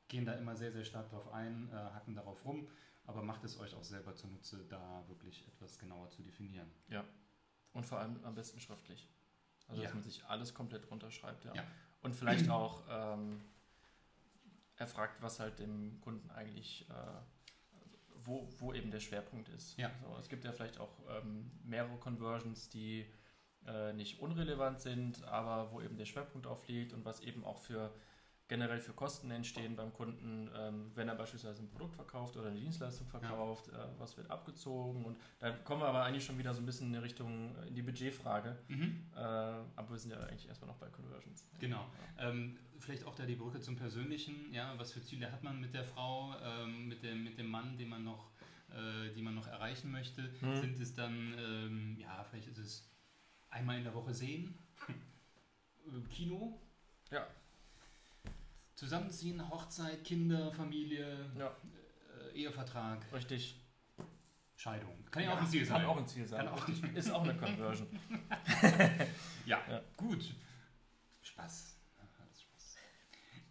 gehen 0.08 0.24
da 0.24 0.32
immer 0.34 0.56
sehr, 0.56 0.72
sehr 0.72 0.84
stark 0.84 1.08
drauf 1.08 1.32
ein, 1.32 1.68
äh, 1.70 1.76
hacken 1.76 2.14
darauf 2.14 2.44
rum, 2.44 2.68
aber 3.04 3.22
macht 3.22 3.44
es 3.44 3.58
euch 3.58 3.74
auch 3.74 3.84
selber 3.84 4.14
zunutze, 4.14 4.64
da 4.68 5.04
wirklich 5.08 5.46
etwas 5.48 5.78
genauer 5.78 6.10
zu 6.10 6.22
definieren. 6.22 6.70
Ja, 6.88 7.04
und 7.72 7.84
vor 7.84 7.98
allem 7.98 8.22
am 8.24 8.34
besten 8.34 8.60
schriftlich. 8.60 9.08
Also, 9.66 9.80
ja. 9.80 9.86
dass 9.86 9.94
man 9.94 10.02
sich 10.02 10.24
alles 10.26 10.54
komplett 10.54 10.90
runterschreibt, 10.90 11.44
ja. 11.44 11.54
ja. 11.54 11.64
Und 12.02 12.14
vielleicht 12.14 12.50
auch 12.50 12.82
ähm, 12.88 13.40
erfragt, 14.76 15.22
was 15.22 15.40
halt 15.40 15.58
dem 15.58 16.00
Kunden 16.00 16.30
eigentlich 16.30 16.86
äh, 16.90 16.94
wo, 18.24 18.48
wo 18.58 18.72
eben 18.72 18.90
der 18.90 19.00
Schwerpunkt 19.00 19.48
ist. 19.50 19.76
Ja. 19.78 19.90
So, 20.02 20.16
es 20.18 20.28
gibt 20.28 20.44
ja 20.44 20.52
vielleicht 20.52 20.78
auch 20.78 20.98
ähm, 21.08 21.50
mehrere 21.62 21.96
Conversions, 21.98 22.68
die 22.68 23.06
äh, 23.66 23.92
nicht 23.92 24.20
unrelevant 24.20 24.80
sind, 24.80 25.22
aber 25.24 25.72
wo 25.72 25.80
eben 25.80 25.96
der 25.96 26.06
Schwerpunkt 26.06 26.46
aufliegt 26.46 26.92
und 26.92 27.04
was 27.04 27.20
eben 27.20 27.44
auch 27.44 27.58
für 27.58 27.94
generell 28.46 28.78
für 28.78 28.92
Kosten 28.92 29.30
entstehen 29.30 29.74
beim 29.74 29.92
Kunden, 29.92 30.50
ähm, 30.54 30.90
wenn 30.94 31.08
er 31.08 31.14
beispielsweise 31.14 31.62
ein 31.62 31.70
Produkt 31.70 31.94
verkauft 31.94 32.36
oder 32.36 32.48
eine 32.48 32.60
Dienstleistung 32.60 33.06
verkauft, 33.06 33.70
ja. 33.72 33.84
äh, 33.84 33.88
was 33.98 34.16
wird 34.16 34.30
abgezogen 34.30 35.04
und 35.04 35.18
dann 35.38 35.64
kommen 35.64 35.80
wir 35.80 35.88
aber 35.88 36.04
eigentlich 36.04 36.24
schon 36.24 36.36
wieder 36.38 36.52
so 36.52 36.60
ein 36.60 36.66
bisschen 36.66 36.92
in 36.92 37.00
Richtung 37.00 37.56
äh, 37.56 37.68
in 37.68 37.74
die 37.74 37.82
Budgetfrage, 37.82 38.58
mhm. 38.68 39.06
äh, 39.14 39.18
aber 39.18 39.90
wir 39.90 39.98
sind 39.98 40.10
ja 40.10 40.18
eigentlich 40.20 40.46
erstmal 40.46 40.68
noch 40.68 40.76
bei 40.76 40.88
Conversions. 40.88 41.48
Genau. 41.58 41.86
Ja. 42.18 42.30
Ähm, 42.30 42.58
vielleicht 42.80 43.06
auch 43.06 43.14
da 43.14 43.24
die 43.24 43.36
Brücke 43.36 43.60
zum 43.60 43.76
Persönlichen, 43.76 44.52
ja, 44.52 44.74
was 44.76 44.92
für 44.92 45.02
Ziele 45.02 45.32
hat 45.32 45.42
man 45.42 45.58
mit 45.58 45.72
der 45.72 45.84
Frau, 45.84 46.34
ähm, 46.42 46.88
mit, 46.88 47.02
dem, 47.02 47.24
mit 47.24 47.38
dem 47.38 47.48
Mann, 47.48 47.78
den 47.78 47.88
man 47.88 48.04
noch, 48.04 48.30
äh, 48.68 49.10
die 49.14 49.22
man 49.22 49.34
noch 49.34 49.46
erreichen 49.46 49.90
möchte? 49.90 50.34
Mhm. 50.42 50.56
Sind 50.60 50.80
es 50.80 50.94
dann, 50.94 51.34
ähm, 51.38 51.96
ja, 51.98 52.24
vielleicht 52.24 52.48
ist 52.48 52.58
es 52.58 52.90
einmal 53.48 53.78
in 53.78 53.84
der 53.84 53.94
Woche 53.94 54.12
sehen, 54.12 54.58
Kino, 56.10 56.60
ja 57.10 57.26
Zusammenziehen, 58.84 59.48
Hochzeit, 59.48 60.04
Kinder, 60.04 60.52
Familie, 60.52 61.30
ja. 61.38 61.50
äh, 62.34 62.38
Ehevertrag. 62.38 63.10
Richtig. 63.14 63.58
Scheidung. 64.56 65.02
Kann 65.10 65.22
ja 65.22 65.32
auch 65.32 65.40
ein 65.40 65.46
Ziel 65.46 65.64
sein. 65.64 65.78
Kann 65.78 65.86
auch 65.86 65.96
ein 65.96 66.06
Ziel 66.06 66.26
sein. 66.28 66.46
Auch 66.46 66.68
ist 66.94 67.10
auch 67.10 67.22
eine 67.22 67.34
Conversion. 67.34 67.88
ja, 69.46 69.58
ja, 69.70 69.80
gut. 69.96 70.34
Spaß. 71.22 71.78
Spaß. 72.36 72.76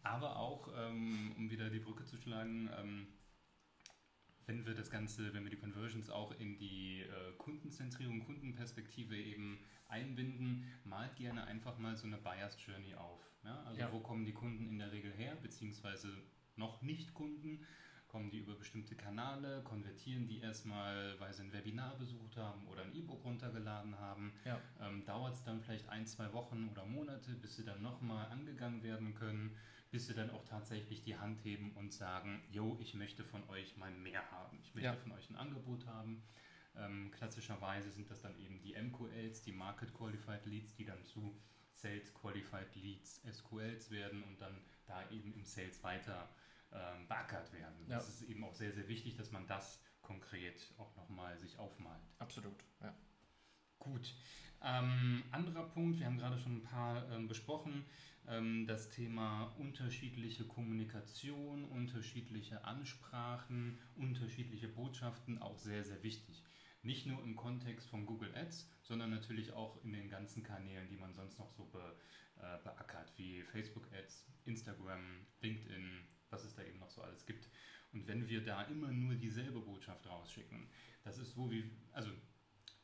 Aber 0.04 0.38
auch, 0.38 0.70
ähm, 0.78 1.34
um 1.36 1.50
wieder 1.50 1.68
die 1.72 1.80
Brücke 1.80 2.06
zu 2.06 2.16
schlagen, 2.18 2.70
ähm, 2.80 3.08
wenn 4.46 4.66
wir 4.66 4.74
das 4.74 4.90
Ganze, 4.90 5.34
wenn 5.34 5.44
wir 5.44 5.52
die 5.52 5.58
Conversions 5.58 6.10
auch 6.10 6.32
in 6.40 6.58
die 6.58 7.02
äh, 7.02 7.34
Kundenzentrierung, 7.38 8.24
Kundenperspektive 8.26 9.16
eben 9.16 9.60
einbinden, 9.88 10.66
malt 10.84 11.16
gerne 11.16 11.46
einfach 11.46 11.78
mal 11.78 11.96
so 11.96 12.08
eine 12.08 12.18
Buyer's 12.18 12.58
Journey 12.66 12.96
auf. 12.96 13.22
Ja? 13.44 13.64
Also 13.64 13.82
ja. 13.82 13.92
wo 13.92 14.00
kommen 14.00 14.26
die 14.26 14.34
Kunden 14.34 14.68
in 14.68 14.80
der 14.80 14.92
Regel 14.92 15.12
her, 15.12 15.38
beziehungsweise 15.42 16.10
noch 16.56 16.82
nicht 16.82 17.14
Kunden? 17.14 17.66
kommen 18.14 18.30
die 18.30 18.38
über 18.38 18.54
bestimmte 18.54 18.94
Kanäle, 18.96 19.64
konvertieren 19.64 20.28
die 20.28 20.40
erstmal, 20.40 21.20
weil 21.20 21.34
sie 21.34 21.42
ein 21.42 21.52
Webinar 21.52 21.98
besucht 21.98 22.38
haben 22.38 22.68
oder 22.68 22.84
ein 22.84 22.94
E-Book 22.94 23.26
runtergeladen 23.26 23.98
haben. 23.98 24.34
Ja. 24.46 24.62
Ähm, 24.80 25.04
Dauert 25.04 25.34
es 25.34 25.44
dann 25.44 25.60
vielleicht 25.60 25.90
ein, 25.90 26.06
zwei 26.06 26.32
Wochen 26.32 26.70
oder 26.72 26.86
Monate, 26.86 27.32
bis 27.32 27.56
sie 27.56 27.66
dann 27.66 27.82
nochmal 27.82 28.28
angegangen 28.28 28.84
werden 28.84 29.16
können, 29.16 29.56
bis 29.94 30.08
sie 30.08 30.16
dann 30.16 30.32
auch 30.32 30.44
tatsächlich 30.44 31.04
die 31.04 31.20
Hand 31.20 31.46
heben 31.46 31.72
und 31.74 31.94
sagen, 31.94 32.42
yo, 32.50 32.76
ich 32.82 32.96
möchte 32.96 33.24
von 33.24 33.48
euch 33.48 33.78
mal 33.78 33.92
mehr 33.92 34.32
haben. 34.32 34.58
Ich 34.64 34.74
möchte 34.74 34.88
Ja. 34.90 34.96
von 34.96 35.12
euch 35.12 35.30
ein 35.30 35.36
Angebot 35.36 35.86
haben. 35.86 36.24
Ähm, 36.76 37.12
klassischerweise 37.12 37.92
sind 37.92 38.10
das 38.10 38.20
dann 38.24 38.36
eben 38.40 38.60
die 38.60 38.74
MQLs, 38.74 39.44
die 39.44 39.52
Market 39.52 39.94
Qualified 39.94 40.48
Leads, 40.48 40.74
die 40.74 40.86
dann 40.86 41.04
zu 41.06 41.40
Sales 41.74 42.12
Qualified 42.16 42.76
Leads, 42.76 43.22
SQLs 43.32 43.92
werden 43.92 44.24
und 44.24 44.42
dann 44.42 44.66
da 44.88 45.08
eben 45.12 45.32
im 45.36 45.46
Sales 45.46 45.84
weiter 45.84 46.28
ähm, 46.72 47.08
beackert 47.08 47.54
werden. 47.54 47.86
Ja. 47.88 47.98
Das 47.98 48.10
ist 48.10 48.24
eben 48.24 48.44
auch 48.46 48.56
sehr, 48.56 48.74
sehr 48.74 48.88
wichtig, 48.88 49.16
dass 49.16 49.32
man 49.32 49.46
das 49.46 49.80
konkret 50.02 50.74
auch 50.80 50.96
nochmal 50.96 51.38
sich 51.38 51.60
aufmalt. 51.60 52.02
Absolut, 52.18 52.66
ja. 52.82 52.98
Gut. 53.78 54.16
Ähm, 54.66 55.24
anderer 55.32 55.68
Punkt, 55.68 56.00
wir 56.00 56.06
haben 56.06 56.18
gerade 56.18 56.40
schon 56.40 56.58
ein 56.58 56.64
paar 56.64 57.10
ähm, 57.12 57.28
besprochen, 57.28 57.84
ähm, 58.30 58.66
das 58.66 58.90
Thema 58.90 59.54
unterschiedliche 59.58 60.46
Kommunikation, 60.46 61.66
unterschiedliche 61.66 62.64
Ansprachen, 62.64 63.78
unterschiedliche 63.98 64.70
Botschaften, 64.70 65.42
auch 65.42 65.58
sehr, 65.58 65.84
sehr 65.84 66.02
wichtig. 66.02 66.44
Nicht 66.82 67.06
nur 67.06 67.22
im 67.24 67.36
Kontext 67.36 67.90
von 67.90 68.06
Google 68.06 68.34
Ads, 68.36 68.70
sondern 68.84 69.10
natürlich 69.10 69.52
auch 69.52 69.84
in 69.84 69.92
den 69.92 70.10
ganzen 70.10 70.44
Kanälen, 70.44 70.88
die 70.88 70.98
man 70.98 71.14
sonst 71.14 71.40
noch 71.40 71.52
so 71.52 71.66
be, 71.66 71.98
äh, 72.38 72.64
beackert, 72.64 73.12
wie 73.18 73.42
Facebook 73.42 73.90
Ads, 73.94 74.26
Instagram, 74.46 75.26
LinkedIn, 75.42 76.08
was 76.30 76.46
es 76.46 76.56
da 76.56 76.64
eben 76.64 76.80
noch 76.80 76.90
so 76.90 77.02
alles 77.02 77.26
gibt. 77.26 77.50
Und 77.92 78.08
wenn 78.08 78.30
wir 78.30 78.44
da 78.44 78.64
immer 78.64 78.92
nur 78.92 79.16
dieselbe 79.16 79.60
Botschaft 79.60 80.08
rausschicken, 80.08 80.70
das 81.04 81.18
ist 81.18 81.34
so 81.34 81.52
wie, 81.52 81.70
also 81.92 82.10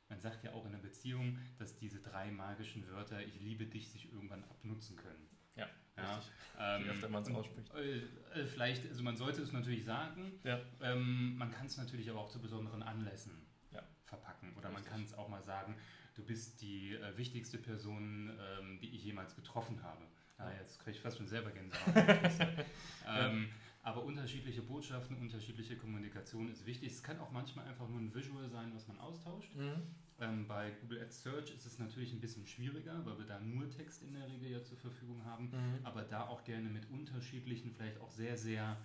man 0.09 0.19
sagt 0.19 0.43
ja 0.43 0.51
auch 0.53 0.65
in 0.65 0.73
einer 0.73 0.81
Beziehung, 0.81 1.37
dass 1.57 1.75
diese 1.75 1.99
drei 2.01 2.31
magischen 2.31 2.87
Wörter, 2.89 3.21
ich 3.23 3.39
liebe 3.39 3.65
dich, 3.65 3.89
sich 3.91 4.11
irgendwann 4.11 4.43
abnutzen 4.45 4.95
können. 4.97 5.27
Ja, 5.55 5.67
Ja, 5.97 6.15
richtig. 6.15 6.33
ähm, 6.59 6.83
Je 6.83 6.89
öfter 6.89 7.09
man 7.09 7.21
es 7.23 7.29
ausspricht. 7.31 7.73
Äh, 7.75 7.99
äh, 8.41 8.45
vielleicht, 8.47 8.87
also 8.89 9.03
man 9.03 9.15
sollte 9.17 9.41
es 9.41 9.51
natürlich 9.51 9.85
sagen, 9.85 10.31
Ja. 10.43 10.59
ähm, 10.81 11.37
man 11.37 11.51
kann 11.51 11.67
es 11.67 11.77
natürlich 11.77 12.09
aber 12.09 12.19
auch 12.19 12.29
zu 12.29 12.39
besonderen 12.41 12.81
Anlässen 12.83 13.45
Ja. 13.71 13.83
verpacken. 14.05 14.53
Oder 14.57 14.69
man 14.69 14.77
Richtig. 14.77 14.91
kann 14.91 15.03
es 15.03 15.13
auch 15.13 15.29
mal 15.29 15.43
sagen, 15.43 15.75
du 16.15 16.23
bist 16.23 16.61
die 16.61 16.95
äh, 16.95 17.15
wichtigste 17.17 17.57
Person, 17.57 18.31
ähm, 18.59 18.79
die 18.81 18.89
ich 18.95 19.03
jemals 19.03 19.35
getroffen 19.35 19.83
habe. 19.83 20.05
Ah, 20.37 20.49
Ja. 20.49 20.57
jetzt 20.61 20.79
kriege 20.79 20.91
ich 20.97 21.01
fast 21.01 21.17
schon 21.17 21.27
selber 21.27 21.51
Gänsehaut. 21.51 21.93
ähm, 23.07 23.49
aber 23.81 24.03
unterschiedliche 24.03 24.62
Botschaften, 24.62 25.17
unterschiedliche 25.17 25.77
Kommunikation 25.77 26.51
ist 26.51 26.65
wichtig. 26.65 26.91
Es 26.91 27.03
kann 27.03 27.19
auch 27.19 27.31
manchmal 27.31 27.65
einfach 27.67 27.88
nur 27.88 28.00
ein 28.00 28.13
Visual 28.13 28.50
sein, 28.50 28.71
was 28.75 28.88
man 28.88 29.00
austauscht. 29.00 29.55
Mhm. 29.55 29.81
Ähm, 30.19 30.48
bei 30.48 30.71
Google 30.81 31.01
Ads 31.01 31.24
Search 31.24 31.51
ist 31.51 31.65
es 31.65 31.79
natürlich 31.79 32.12
ein 32.12 32.19
bisschen 32.19 32.45
schwieriger, 32.45 33.05
weil 33.05 33.17
wir 33.19 33.25
da 33.25 33.39
nur 33.39 33.69
Text 33.69 34.03
in 34.03 34.13
der 34.13 34.27
Regel 34.27 34.51
ja 34.51 34.62
zur 34.63 34.77
Verfügung 34.77 35.24
haben 35.24 35.45
Mhm. 35.45 35.86
aber 35.86 36.01
da 36.03 36.27
auch 36.27 36.43
gerne 36.43 36.67
mit 36.69 36.89
unterschiedlichen, 36.89 37.71
vielleicht 37.74 38.00
auch 38.01 38.12
sehr, 38.12 38.38
sehr 38.38 38.75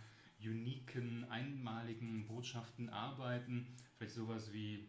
uniken, 0.40 1.24
einmaligen 1.30 2.26
Botschaften 2.26 2.88
arbeiten. 2.88 3.66
Vielleicht 3.96 4.14
sowas 4.14 4.52
wie 4.52 4.88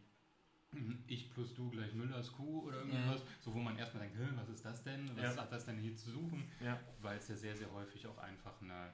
ich 1.07 1.31
plus 1.31 1.53
du 1.55 1.69
gleich 1.71 1.93
Müllers 1.93 2.31
Kuh 2.33 2.63
oder 2.67 2.79
irgendwas, 2.79 3.23
so 3.41 3.53
wo 3.53 3.59
man 3.59 3.77
erstmal 3.77 4.03
denkt, 4.03 4.17
"Hä, 4.19 4.27
was 4.35 4.49
ist 4.49 4.65
das 4.65 4.83
denn? 4.83 5.09
Was 5.15 5.35
Ja. 5.35 5.41
hat 5.41 5.51
das 5.51 5.65
denn 5.65 5.77
hier 5.79 5.95
zu 5.95 6.11
suchen? 6.11 6.43
Ja. 6.59 6.79
Weil 7.01 7.17
es 7.17 7.27
ja 7.27 7.35
sehr, 7.35 7.55
sehr 7.55 7.71
häufig 7.71 8.05
auch 8.07 8.17
einfach 8.17 8.61
eine, 8.61 8.93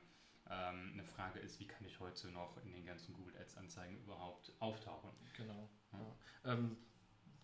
ähm, 0.49 0.91
eine 0.93 1.03
Frage 1.03 1.39
ist, 1.39 1.59
wie 1.59 1.67
kann 1.67 1.85
ich 1.85 1.99
heute 1.99 2.29
noch 2.29 2.57
in 2.63 2.71
den 2.73 2.85
ganzen 2.85 3.13
Google 3.13 3.35
Ads 3.37 3.57
Anzeigen 3.57 3.97
überhaupt 3.97 4.51
auftauchen? 4.59 5.11
Genau. 5.37 5.69
Ja. 5.93 5.99
Ja. 6.45 6.53
Ähm, 6.53 6.77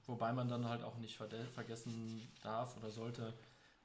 wobei 0.05 0.33
man 0.33 0.47
dann 0.47 0.67
halt 0.67 0.83
auch 0.83 0.97
nicht 0.97 1.17
vergessen 1.17 2.27
darf 2.41 2.75
oder 2.77 2.89
sollte, 2.89 3.33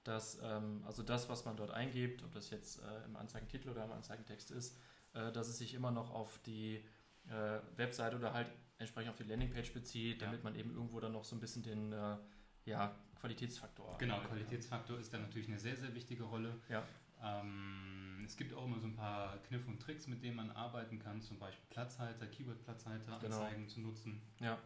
dass 0.05 0.39
ähm, 0.43 0.83
also 0.87 1.03
das, 1.03 1.29
was 1.29 1.45
man 1.45 1.57
dort 1.57 1.71
eingibt, 1.71 2.23
ob 2.25 2.33
das 2.33 2.51
jetzt 2.51 2.81
äh, 2.83 3.05
im 3.05 3.17
Anzeigentitel 3.17 3.69
oder 3.71 3.85
im 3.85 3.93
Anzeigentext 3.93 4.51
ist, 4.51 4.77
äh, 5.15 5.31
dass 5.33 5.49
es 5.49 5.59
sich 5.59 5.75
immer 5.75 5.91
noch 5.91 6.11
auf 6.11 6.39
die 6.47 6.85
äh, 7.29 7.61
Webseite 7.77 8.17
oder 8.17 8.33
halt 8.33 8.49
entsprechend 8.79 9.11
auf 9.11 9.17
die 9.17 9.25
Landingpage 9.25 9.73
bezieht, 9.73 10.21
Ja. 10.21 10.27
damit 10.27 10.43
man 10.43 10.57
eben 10.57 10.73
irgendwo 10.75 10.99
dann 10.99 11.13
noch 11.13 11.25
so 11.25 11.37
ein 11.37 11.41
bisschen 11.41 11.63
den 11.63 11.93
äh, 11.93 12.17
ja, 12.65 12.97
Qualitätsfaktor 13.21 13.97
Genau. 13.99 14.19
Qualitätsfaktor 14.21 14.99
ist 14.99 15.13
da 15.13 15.19
natürlich 15.19 15.47
eine 15.49 15.59
sehr, 15.59 15.77
sehr 15.77 15.95
wichtige 15.95 16.25
Rolle. 16.25 16.59
Ja. 16.69 16.83
Ähm, 17.23 18.02
es 18.25 18.37
gibt 18.37 18.53
auch 18.55 18.65
immer 18.65 18.79
so 18.79 18.87
ein 18.87 18.95
paar 18.97 19.39
Kniffe 19.45 19.69
und 19.69 19.81
Tricks, 19.81 20.07
mit 20.07 20.23
denen 20.23 20.37
man 20.37 20.51
arbeiten 20.51 20.99
kann, 20.99 21.21
zum 21.23 21.39
Beispiel 21.39 21.65
Platzhalter, 21.71 22.27
Keyword-Platzhalter, 22.27 23.19
Genau. 23.21 23.41
Anzeigen 23.43 23.69
zu 23.69 23.81
nutzen. 23.81 24.23
Ja. 24.41 24.59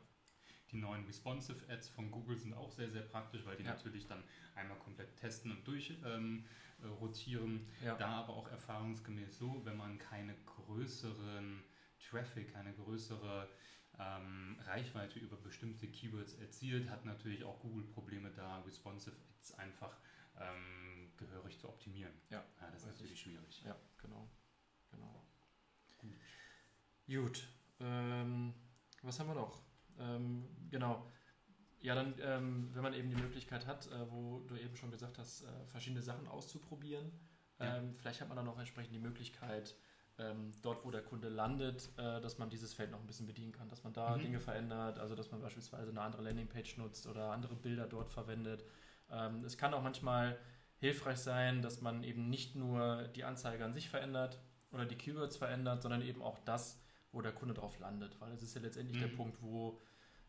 Die 0.73 0.77
neuen 0.77 1.05
Responsive 1.05 1.69
Ads 1.71 1.89
von 1.91 2.11
Google 2.11 2.37
sind 2.39 2.53
auch 2.55 2.73
sehr, 2.73 2.91
sehr 2.91 3.03
praktisch, 3.03 3.45
weil 3.45 3.57
die 3.57 3.63
Ja. 3.65 3.71
natürlich 3.75 4.07
dann 4.07 4.23
einmal 4.55 4.79
komplett 4.79 5.17
testen 5.17 5.53
und 5.53 5.67
durch 5.67 5.93
ähm, 6.05 6.45
äh, 6.83 6.87
rotieren. 6.87 7.69
Ja. 7.85 7.95
Da 7.97 8.09
aber 8.09 8.33
auch 8.35 8.49
erfahrungsgemäß 8.49 9.39
so, 9.39 9.65
wenn 9.65 9.77
man 9.77 9.99
keine 9.99 10.35
größeren 10.45 11.63
Traffic, 11.99 12.53
keine 12.53 12.73
größere 12.75 13.49
ähm, 13.99 14.59
Reichweite 14.67 15.19
über 15.21 15.37
bestimmte 15.37 15.89
Keywords 15.89 16.35
erzielt, 16.35 16.91
hat 16.91 17.05
natürlich 17.05 17.45
auch 17.45 17.59
Google 17.61 17.85
Probleme 17.85 18.31
da, 18.31 18.61
Responsive 18.61 19.17
Ads 19.39 19.55
einfach 19.55 19.97
ähm, 20.39 21.13
gehörig 21.17 21.59
zu 21.59 21.69
optimieren. 21.69 22.13
Ja, 22.31 22.45
das 22.71 22.83
ist 22.83 22.87
natürlich 22.87 23.21
schwierig. 23.21 23.63
Ja, 23.65 23.77
genau. 23.99 24.29
genau. 24.91 25.25
Gut. 25.99 26.17
Gut. 27.07 27.49
Ähm, 27.81 28.55
was 29.03 29.19
haben 29.21 29.29
wir 29.29 29.35
noch? 29.35 29.63
Ähm, 29.99 30.49
genau. 30.71 31.11
Ja, 31.81 31.95
dann, 31.95 32.15
ähm, 32.21 32.71
wenn 32.75 32.83
man 32.83 32.95
eben 32.95 33.09
die 33.11 33.17
Möglichkeit 33.21 33.67
hat, 33.67 33.87
äh, 33.93 34.11
wo 34.11 34.41
du 34.41 34.57
eben 34.57 34.77
schon 34.77 34.91
gesagt 34.91 35.19
hast, 35.19 35.43
äh, 35.43 35.67
verschiedene 35.67 36.03
Sachen 36.03 36.27
auszuprobieren, 36.27 37.13
Ja. 37.61 37.77
ähm, 37.77 37.95
vielleicht 37.97 38.21
hat 38.21 38.29
man 38.29 38.37
dann 38.37 38.49
auch 38.49 38.59
entsprechend 38.59 38.95
die 38.95 38.99
Möglichkeit, 38.99 39.77
ähm, 40.19 40.53
dort, 40.63 40.85
wo 40.85 40.91
der 40.91 41.03
Kunde 41.03 41.29
landet, 41.29 41.91
äh, 41.99 42.21
dass 42.23 42.39
man 42.39 42.49
dieses 42.49 42.73
Feld 42.73 42.91
noch 42.91 43.01
ein 43.01 43.07
bisschen 43.07 43.27
bedienen 43.27 43.53
kann, 43.53 43.69
dass 43.69 43.85
man 43.85 43.93
da 43.93 44.17
Mhm. 44.17 44.23
Dinge 44.23 44.41
verändert, 44.41 44.99
also 44.99 45.15
dass 45.15 45.31
man 45.31 45.41
beispielsweise 45.43 45.91
eine 45.91 46.01
andere 46.01 46.23
Landingpage 46.23 46.79
nutzt 46.79 47.07
oder 47.07 47.31
andere 47.33 47.55
Bilder 47.55 47.87
dort 47.87 48.11
verwendet. 48.11 48.65
Ähm, 49.11 49.45
es 49.45 49.57
kann 49.57 49.75
auch 49.75 49.83
manchmal 49.83 50.39
hilfreich 50.79 51.19
sein, 51.19 51.63
dass 51.63 51.81
man 51.81 52.03
eben 52.03 52.29
nicht 52.29 52.55
nur 52.55 53.09
die 53.09 53.25
Anzeige 53.25 53.65
an 53.65 53.73
sich 53.73 53.89
verändert 53.89 54.39
oder 54.73 54.85
die 54.85 54.97
Keywords 54.97 55.37
verändert, 55.37 55.83
sondern 55.83 56.03
eben 56.03 56.23
auch 56.23 56.39
das, 56.45 56.81
wo 57.13 57.23
der 57.23 57.33
Kunde 57.33 57.55
drauf 57.55 57.79
landet. 57.79 58.21
Weil 58.21 58.33
es 58.33 58.43
ist 58.43 58.55
ja 58.55 58.61
letztendlich 58.61 58.99
der 58.99 59.09
Mhm. 59.09 59.17
Punkt, 59.17 59.43
wo, 59.43 59.81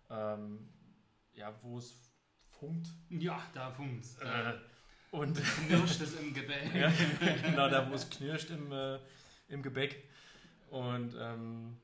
ähm, 0.09 0.69
ja, 1.33 1.53
wo 1.61 1.77
es 1.77 2.11
funkt. 2.51 2.87
Ja, 3.09 3.41
da 3.53 3.71
funkt's. 3.71 4.17
Äh, 4.19 4.51
Äh, 4.51 4.53
und 5.11 5.41
knirscht 5.67 6.01
es 6.01 6.19
im 6.19 6.33
Gebälk. 6.33 6.73
ja, 6.75 6.91
genau, 7.43 7.69
da 7.69 7.89
wo 7.89 7.93
es 7.95 8.09
knirscht 8.09 8.49
im, 8.49 8.71
äh, 8.71 8.99
im 9.47 9.63
Gebäck. 9.63 10.09
Und 10.69 11.15
ähm, 11.17 11.77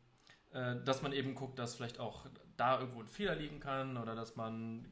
äh, 0.51 0.75
dass 0.83 1.01
man 1.01 1.13
eben 1.13 1.33
guckt, 1.35 1.57
dass 1.57 1.75
vielleicht 1.75 1.99
auch 1.99 2.25
da 2.57 2.79
irgendwo 2.79 2.99
ein 3.01 3.07
Fehler 3.07 3.35
liegen 3.35 3.59
kann 3.59 3.97
oder 3.97 4.13
dass 4.13 4.35
man 4.35 4.85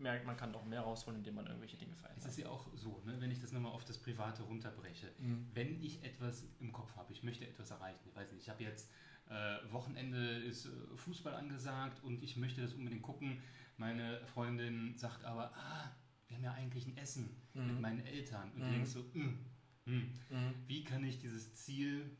merkt, 0.00 0.26
man 0.26 0.36
kann 0.36 0.52
doch 0.52 0.64
mehr 0.64 0.80
rausholen, 0.80 1.18
indem 1.18 1.34
man 1.36 1.46
irgendwelche 1.46 1.76
Dinge 1.76 1.92
Es 1.94 2.00
verändert. 2.00 2.28
ist 2.28 2.38
ja 2.38 2.48
auch 2.48 2.66
so, 2.74 3.00
ne, 3.04 3.20
wenn 3.20 3.30
ich 3.30 3.40
das 3.40 3.52
nochmal 3.52 3.72
auf 3.72 3.84
das 3.84 3.98
Private 3.98 4.42
runterbreche. 4.42 5.10
Mhm. 5.18 5.46
Wenn 5.54 5.82
ich 5.82 6.02
etwas 6.04 6.44
im 6.60 6.72
Kopf 6.72 6.94
habe, 6.96 7.12
ich 7.12 7.22
möchte 7.22 7.46
etwas 7.46 7.70
erreichen, 7.70 8.00
ich 8.08 8.14
weiß 8.16 8.30
nicht, 8.32 8.42
ich 8.42 8.48
habe 8.48 8.62
jetzt 8.62 8.90
äh, 9.28 9.58
Wochenende 9.72 10.18
ist 10.38 10.66
äh, 10.66 10.70
Fußball 10.96 11.34
angesagt 11.34 12.02
und 12.04 12.22
ich 12.22 12.36
möchte 12.36 12.60
das 12.62 12.74
unbedingt 12.74 13.02
gucken. 13.02 13.40
Meine 13.76 14.24
Freundin 14.26 14.96
sagt 14.96 15.24
aber, 15.24 15.52
ah, 15.56 15.90
wir 16.28 16.36
haben 16.36 16.44
ja 16.44 16.52
eigentlich 16.52 16.86
ein 16.86 16.96
Essen 16.96 17.36
mit 17.54 17.74
Mhm. 17.74 17.80
meinen 17.80 18.06
Eltern. 18.06 18.50
Und 18.52 18.58
Mhm. 18.58 18.62
du 18.64 18.70
denkst 18.70 18.90
so, 18.90 19.00
mm, 19.14 19.38
mm, 19.86 19.90
Mhm. 20.30 20.54
wie 20.66 20.84
kann 20.84 21.02
ich 21.04 21.18
dieses 21.18 21.54
Ziel 21.54 22.16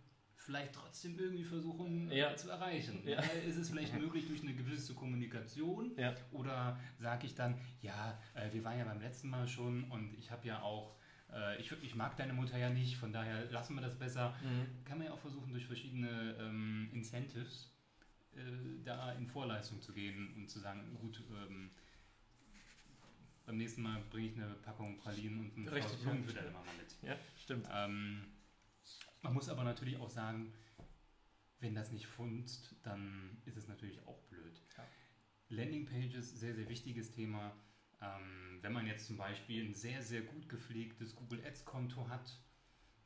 vielleicht 0.47 0.73
trotzdem 0.75 1.19
irgendwie 1.19 1.45
versuchen 1.45 2.11
Ja. 2.11 2.31
äh, 2.33 2.37
zu 2.37 2.49
erreichen? 2.51 3.03
Ja. 3.05 3.21
Ist 3.47 3.57
es 3.57 3.69
vielleicht 3.69 3.99
möglich 3.99 4.27
durch 4.29 4.43
eine 4.43 4.55
gewisse 4.55 4.95
Kommunikation? 4.95 5.93
Ja. 5.97 6.15
Oder 6.33 6.79
sage 6.99 7.27
ich 7.27 7.35
dann, 7.35 7.59
ja, 7.83 8.19
äh, 8.35 8.53
wir 8.53 8.65
waren 8.65 8.79
ja 8.79 8.85
beim 8.85 9.01
letzten 9.01 9.29
Mal 9.29 9.47
schon 9.49 9.85
und 9.91 10.15
ich 10.15 10.31
habe 10.31 10.47
ja 10.47 10.63
auch, 10.63 10.97
äh, 11.33 11.61
ich, 11.61 11.71
ich 11.83 11.95
mag 11.97 12.17
deine 12.17 12.33
Mutter 12.33 12.57
ja 12.57 12.71
nicht, 12.71 12.97
von 12.97 13.13
daher 13.13 13.51
lassen 13.51 13.75
wir 13.75 13.83
das 13.83 13.99
besser. 13.99 14.35
Mhm. 14.43 14.85
Kann 14.85 14.99
man 14.99 15.09
ja 15.09 15.13
auch 15.13 15.19
versuchen, 15.19 15.51
durch 15.53 15.67
verschiedene 15.67 16.37
ähm, 16.41 16.89
Incentives 16.93 17.73
äh, 18.37 18.41
da 18.85 19.13
in 19.13 19.27
Vorleistung 19.27 19.83
zu 19.83 19.93
gehen 19.93 20.33
und 20.37 20.49
zu 20.49 20.61
sagen, 20.61 20.97
gut, 21.01 21.23
ähm, 21.31 21.71
beim 23.47 23.57
nächsten 23.57 23.83
Mal 23.83 24.01
bringe 24.11 24.29
ich 24.29 24.37
eine 24.37 24.55
Packung 24.55 24.97
Pralinen 24.99 25.41
und 25.41 25.57
einen 25.57 25.69
Richtig, 25.69 26.05
ja. 26.05 26.15
für 26.25 26.33
deine 26.33 26.51
Mama 26.51 26.67
mit. 26.79 27.09
Ja, 27.09 27.17
stimmt. 27.37 27.69
Ähm, 27.73 28.25
man 29.27 29.35
muss 29.35 29.49
aber 29.49 29.65
natürlich 29.65 29.99
auch 29.99 30.09
sagen, 30.09 30.53
wenn 31.59 31.75
das 31.75 31.91
nicht 31.91 32.07
funzt, 32.07 32.77
dann 32.85 33.43
ist 33.45 33.57
es 33.57 33.67
natürlich 33.67 34.07
auch 34.07 34.23
blöd. 34.29 34.63
Ja. 34.77 34.85
Landingpages, 35.49 36.39
sehr, 36.39 36.55
sehr 36.55 36.69
wichtiges 36.69 37.11
Thema. 37.11 37.53
Ähm, 38.01 38.59
wenn 38.63 38.73
man 38.73 38.87
jetzt 38.87 39.07
zum 39.07 39.17
Beispiel 39.17 39.65
ein 39.65 39.75
sehr, 39.75 40.01
sehr 40.03 40.23
gut 40.23 40.49
gepflegtes 40.49 41.17
Google 41.17 41.45
Ads 41.45 41.65
Konto 41.65 42.09
hat, 42.09 42.39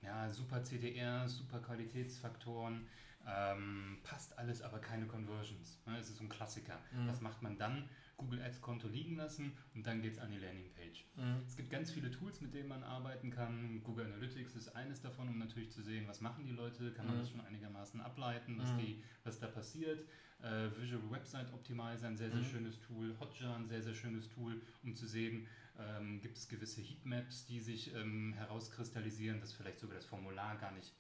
ja, 0.03 0.31
super 0.31 0.63
CTR, 0.63 1.27
super 1.27 1.61
Qualitätsfaktoren, 1.61 2.87
ähm, 3.27 3.99
passt 4.03 4.39
alles, 4.39 4.61
aber 4.61 4.79
keine 4.79 5.07
Conversions. 5.07 5.81
Ne? 5.87 5.99
Es 5.99 6.11
ist 6.11 6.19
so 6.19 6.25
ein 6.25 6.29
Klassiker. 6.29 6.79
Mhm. 6.93 7.09
Was 7.09 7.23
macht 7.23 7.41
man 7.41 7.57
dann? 7.57 7.89
Google 8.21 8.43
Ads 8.43 8.61
Konto 8.61 8.87
liegen 8.87 9.17
lassen 9.17 9.53
und 9.75 9.87
dann 9.87 10.03
geht 10.03 10.13
es 10.13 10.19
an 10.19 10.31
die 10.31 10.37
Landingpage. 10.39 11.07
Mhm. 11.17 11.43
Es 11.47 11.57
gibt 11.57 11.71
ganz 11.71 11.91
viele 11.91 12.11
Tools, 12.11 12.41
mit 12.43 12.53
denen 12.53 12.69
man 12.69 12.83
arbeiten 12.85 13.31
kann. 13.31 13.83
Google 13.83 14.05
Analytics 14.05 14.55
ist 14.57 14.69
eines 14.77 15.01
davon, 15.01 15.29
um 15.29 15.39
natürlich 15.39 15.71
zu 15.73 15.83
sehen, 15.83 16.07
was 16.07 16.21
machen 16.21 16.45
die 16.45 16.53
Leute, 16.53 16.93
kann 16.93 17.07
man 17.07 17.17
Mhm. 17.17 17.21
das 17.21 17.31
schon 17.31 17.41
einigermaßen 17.41 18.01
ableiten, 18.01 18.59
was, 18.59 18.73
Mhm. 18.73 18.79
die, 18.79 19.03
was 19.25 19.39
da 19.41 19.47
passiert. 19.47 20.07
Äh, 20.43 20.69
Visual 20.79 21.11
Website 21.11 21.53
Optimizer, 21.53 22.07
ein 22.09 22.17
sehr, 22.17 22.31
sehr 22.31 22.41
Mhm. 22.41 22.45
schönes 22.45 22.81
Tool. 22.81 23.15
Hotjar, 23.19 23.57
ein 23.57 23.67
sehr, 23.67 23.83
sehr 23.83 23.95
schönes 23.95 24.29
Tool, 24.29 24.61
um 24.83 24.95
zu 24.95 25.07
sehen, 25.07 25.47
ähm, 25.79 26.21
gibt 26.21 26.37
es 26.37 26.47
gewisse 26.49 26.83
Heatmaps, 26.83 27.47
die 27.47 27.61
sich 27.61 27.95
ähm, 27.95 28.35
herauskristallisieren, 28.35 29.41
dass 29.41 29.53
vielleicht 29.55 29.81
sogar 29.81 29.97
das 29.97 30.05
Formular 30.07 30.57
gar 30.59 30.73
nicht 30.73 30.93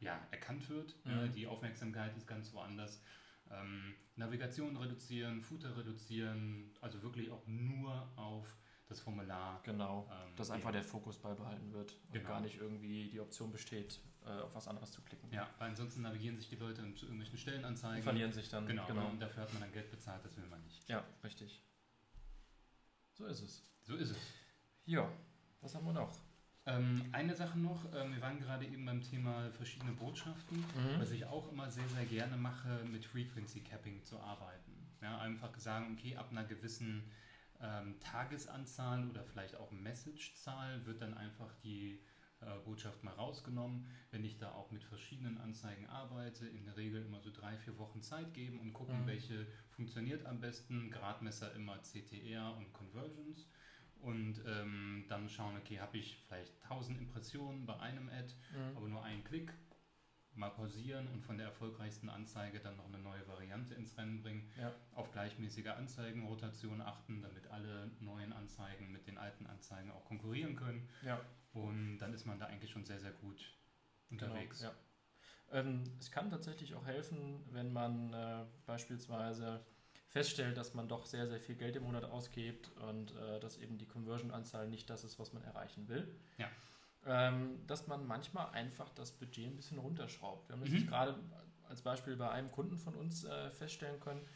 ja, 0.00 0.20
erkannt 0.30 0.68
wird. 0.68 0.94
Mhm. 1.06 1.10
Äh, 1.12 1.28
die 1.30 1.46
Aufmerksamkeit 1.46 2.14
ist 2.16 2.26
ganz 2.26 2.52
woanders. 2.52 3.02
Ähm, 3.50 3.94
Navigation 4.16 4.76
reduzieren, 4.76 5.42
Footer 5.42 5.76
reduzieren, 5.76 6.72
also 6.80 7.02
wirklich 7.02 7.30
auch 7.30 7.46
nur 7.46 8.08
auf 8.16 8.56
das 8.86 9.00
Formular. 9.00 9.60
Genau. 9.64 10.08
ähm, 10.10 10.36
Dass 10.36 10.50
einfach 10.50 10.70
der 10.72 10.82
Fokus 10.82 11.18
beibehalten 11.18 11.72
wird 11.72 11.92
und 11.92 12.12
Genau. 12.12 12.28
gar 12.28 12.40
nicht 12.40 12.58
irgendwie 12.60 13.08
die 13.10 13.20
Option 13.20 13.50
besteht, 13.50 14.00
äh, 14.24 14.30
auf 14.40 14.54
was 14.54 14.68
anderes 14.68 14.92
zu 14.92 15.02
klicken. 15.02 15.30
Ja, 15.32 15.48
weil 15.58 15.70
ansonsten 15.70 16.02
navigieren 16.02 16.36
sich 16.36 16.48
die 16.48 16.56
Leute 16.56 16.82
zu 16.94 17.06
irgendwelchen 17.06 17.38
Stellenanzeigen. 17.38 17.96
Und 17.98 18.02
verlieren 18.02 18.32
sich 18.32 18.48
dann. 18.48 18.66
Genau, 18.66 18.86
genau. 18.86 19.08
und 19.08 19.20
dafür 19.20 19.42
hat 19.42 19.52
man 19.52 19.62
dann 19.62 19.72
Geld 19.72 19.90
bezahlt, 19.90 20.24
das 20.24 20.36
will 20.36 20.46
man 20.46 20.62
nicht. 20.62 20.88
Ja, 20.88 21.04
richtig. 21.24 21.62
So 23.14 23.26
ist 23.26 23.42
es. 23.42 23.62
So 23.82 23.96
ist 23.96 24.10
es. 24.10 24.18
Ja, 24.84 25.10
was 25.60 25.74
haben 25.74 25.84
wir 25.86 25.92
noch? 25.92 26.12
Ähm, 26.66 27.00
eine 27.12 27.34
Sache 27.34 27.58
noch, 27.58 27.84
ähm, 27.94 28.12
wir 28.12 28.20
waren 28.20 28.40
gerade 28.40 28.64
eben 28.66 28.84
beim 28.84 29.00
Thema 29.00 29.50
verschiedene 29.52 29.92
Botschaften. 29.92 30.58
Mhm. 30.58 30.98
Was 31.00 31.10
ich 31.12 31.24
auch 31.24 31.50
immer 31.52 31.70
sehr, 31.70 31.88
sehr 31.88 32.04
gerne 32.06 32.36
mache, 32.36 32.84
mit 32.90 33.04
Frequency 33.04 33.60
Capping 33.60 34.02
zu 34.02 34.18
arbeiten. 34.18 34.72
Ja, 35.00 35.18
einfach 35.18 35.56
sagen, 35.58 35.96
okay, 35.96 36.16
ab 36.16 36.28
einer 36.30 36.44
gewissen 36.44 37.04
ähm, 37.60 38.00
Tagesanzahl 38.00 39.08
oder 39.08 39.22
vielleicht 39.24 39.54
auch 39.56 39.70
Messagezahl 39.70 40.84
wird 40.86 41.00
dann 41.00 41.14
einfach 41.14 41.54
die 41.62 42.00
äh, 42.40 42.58
Botschaft 42.64 43.04
mal 43.04 43.14
rausgenommen. 43.14 43.86
Wenn 44.10 44.24
ich 44.24 44.36
da 44.36 44.50
auch 44.52 44.70
mit 44.72 44.82
verschiedenen 44.82 45.38
Anzeigen 45.38 45.86
arbeite, 45.86 46.46
in 46.46 46.64
der 46.64 46.76
Regel 46.76 47.02
immer 47.06 47.20
so 47.20 47.30
drei, 47.30 47.56
vier 47.58 47.78
Wochen 47.78 48.02
Zeit 48.02 48.34
geben 48.34 48.58
und 48.58 48.72
gucken, 48.72 49.02
Mhm. 49.02 49.06
welche 49.06 49.46
funktioniert 49.70 50.26
am 50.26 50.40
besten. 50.40 50.90
Gradmesser 50.90 51.54
immer 51.54 51.80
CTR 51.82 52.56
und 52.56 52.72
Conversions. 52.72 53.46
Und 54.02 54.40
ähm, 54.46 55.04
dann 55.08 55.28
schauen, 55.28 55.56
okay, 55.56 55.80
habe 55.80 55.96
ich 55.98 56.16
vielleicht 56.26 56.52
1000 56.64 56.98
Impressionen 56.98 57.66
bei 57.66 57.78
einem 57.80 58.08
Ad, 58.08 58.32
Mhm. 58.52 58.76
aber 58.76 58.88
nur 58.88 59.02
einen 59.02 59.24
Klick, 59.24 59.52
mal 60.34 60.50
pausieren 60.50 61.08
und 61.08 61.22
von 61.24 61.38
der 61.38 61.46
erfolgreichsten 61.46 62.08
Anzeige 62.10 62.60
dann 62.60 62.76
noch 62.76 62.86
eine 62.86 62.98
neue 62.98 63.26
Variante 63.26 63.74
ins 63.74 63.96
Rennen 63.96 64.20
bringen. 64.20 64.50
Ja. 64.60 64.72
Auf 64.92 65.10
gleichmäßige 65.10 65.68
Anzeigenrotation 65.68 66.80
achten, 66.82 67.22
damit 67.22 67.46
alle 67.48 67.90
neuen 68.00 68.32
Anzeigen 68.32 68.92
mit 68.92 69.06
den 69.06 69.16
alten 69.18 69.46
Anzeigen 69.46 69.90
auch 69.90 70.04
konkurrieren 70.04 70.54
können. 70.54 70.88
Ja. 71.02 71.20
Und 71.52 71.98
dann 71.98 72.12
ist 72.12 72.26
man 72.26 72.38
da 72.38 72.46
eigentlich 72.46 72.70
schon 72.70 72.84
sehr, 72.84 73.00
sehr 73.00 73.12
gut 73.12 73.56
unterwegs. 74.10 74.60
Genau, 74.60 74.72
ja. 75.52 75.58
ähm, 75.60 75.84
es 75.98 76.10
kann 76.10 76.28
tatsächlich 76.30 76.74
auch 76.74 76.84
helfen, 76.84 77.42
wenn 77.50 77.72
man 77.72 78.12
äh, 78.12 78.44
beispielsweise 78.66 79.64
feststellt, 80.16 80.56
dass 80.56 80.72
man 80.72 80.88
doch 80.88 81.04
sehr, 81.04 81.26
sehr 81.26 81.38
viel 81.38 81.56
Geld 81.56 81.76
im 81.76 81.82
Monat 81.82 82.04
ausgibt 82.04 82.70
und 82.88 83.14
äh, 83.16 83.38
dass 83.38 83.58
eben 83.58 83.76
die 83.76 83.84
Conversion-Anzahl 83.84 84.66
nicht 84.66 84.88
das 84.88 85.04
ist, 85.04 85.18
was 85.18 85.34
man 85.34 85.42
erreichen 85.44 85.88
will. 85.88 86.08
Ja. 86.38 86.48
Ähm, 87.04 87.66
dass 87.66 87.86
man 87.86 88.06
manchmal 88.06 88.48
einfach 88.52 88.88
das 88.94 89.12
Budget 89.12 89.46
ein 89.46 89.56
bisschen 89.56 89.78
runterschraubt. 89.78 90.48
Wir 90.48 90.54
haben 90.56 90.62
das 90.62 90.70
Mhm. 90.70 90.86
gerade 90.86 91.18
als 91.68 91.82
Beispiel 91.82 92.16
bei 92.16 92.30
einem 92.30 92.50
Kunden 92.50 92.78
von 92.78 92.94
uns 92.94 93.24
äh, 93.24 93.50
feststellen 93.50 94.00
können, 94.00 94.26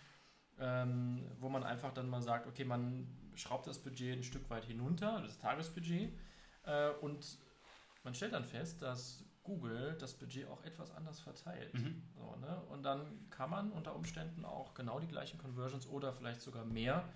ähm, 0.59 1.27
wo 1.39 1.49
man 1.49 1.65
einfach 1.65 1.95
dann 1.95 2.11
mal 2.11 2.21
sagt, 2.21 2.47
okay, 2.47 2.65
man 2.65 3.07
schraubt 3.35 3.67
das 3.67 3.79
Budget 3.79 4.19
ein 4.19 4.23
Stück 4.23 4.51
weit 4.51 4.67
hinunter, 4.67 5.23
das 5.23 5.39
Tagesbudget, 5.39 6.13
äh, 6.65 6.91
und 7.01 7.39
man 8.05 8.15
stellt 8.15 8.35
dann 8.35 8.45
fest, 8.45 8.83
dass 8.83 9.25
Google 9.43 9.97
das 9.99 10.15
Budget 10.15 10.47
auch 10.49 10.63
etwas 10.65 10.91
anders 10.91 11.21
verteilt. 11.21 11.75
Mhm. 11.75 12.03
So, 12.15 12.37
ne? 12.37 12.61
Und 12.69 12.83
dann 12.83 13.29
kann 13.31 13.51
man 13.51 13.73
unter 13.73 13.95
Umständen 13.97 14.45
auch 14.45 14.75
genau 14.75 15.01
die 15.01 15.09
gleichen 15.09 15.39
Conversions 15.39 15.87
oder 15.87 16.13
vielleicht 16.13 16.41
sogar 16.41 16.65
mehr 16.65 17.09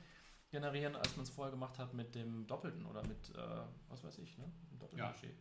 generieren, 0.50 0.94
als 0.96 1.16
man 1.16 1.24
es 1.24 1.30
vorher 1.30 1.50
gemacht 1.50 1.78
hat 1.78 1.94
mit 1.94 2.14
dem 2.14 2.46
Doppelten 2.46 2.87
oder 2.87 3.02
mit, 3.06 3.30
äh, 3.30 3.38
was 3.88 4.04
weiß 4.04 4.18
ich, 4.18 4.38
ne? 4.38 4.44
Doppelten 4.78 4.98
Ja. 4.98 5.10
Budget. 5.10 5.34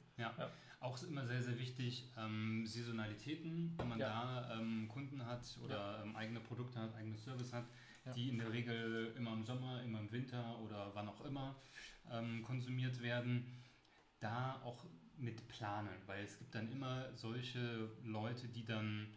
Auch 0.80 0.96
ist 0.96 1.04
immer 1.04 1.26
sehr, 1.26 1.42
sehr 1.42 1.58
wichtig, 1.60 2.12
ähm, 2.18 2.66
Saisonalitäten, 2.68 3.74
wenn 3.78 3.88
man 3.90 4.00
Ja. 4.00 4.10
da 4.46 4.60
ähm, 4.60 4.88
Kunden 4.90 5.26
hat 5.26 5.58
oder 5.64 6.04
ähm, 6.04 6.16
eigene 6.16 6.42
Produkte 6.42 6.80
hat, 6.80 6.94
eigene 6.96 7.16
Service 7.16 7.54
hat, 7.54 7.64
Ja. 8.06 8.12
die 8.14 8.28
in 8.30 8.38
der 8.38 8.52
Regel 8.52 9.14
immer 9.16 9.32
im 9.34 9.44
Sommer, 9.44 9.82
immer 9.84 10.00
im 10.00 10.12
Winter 10.12 10.60
oder 10.60 10.94
wann 10.94 11.08
auch 11.08 11.22
immer 11.24 11.56
ähm, 12.12 12.42
konsumiert 12.44 13.02
werden, 13.02 13.46
da 14.20 14.62
auch 14.64 14.86
mit 15.24 15.48
planen, 15.48 15.90
weil 16.06 16.24
es 16.24 16.38
gibt 16.38 16.54
dann 16.56 16.72
immer 16.72 17.16
solche 17.16 17.90
Leute, 18.04 18.48
die 18.48 18.66
dann 18.66 19.08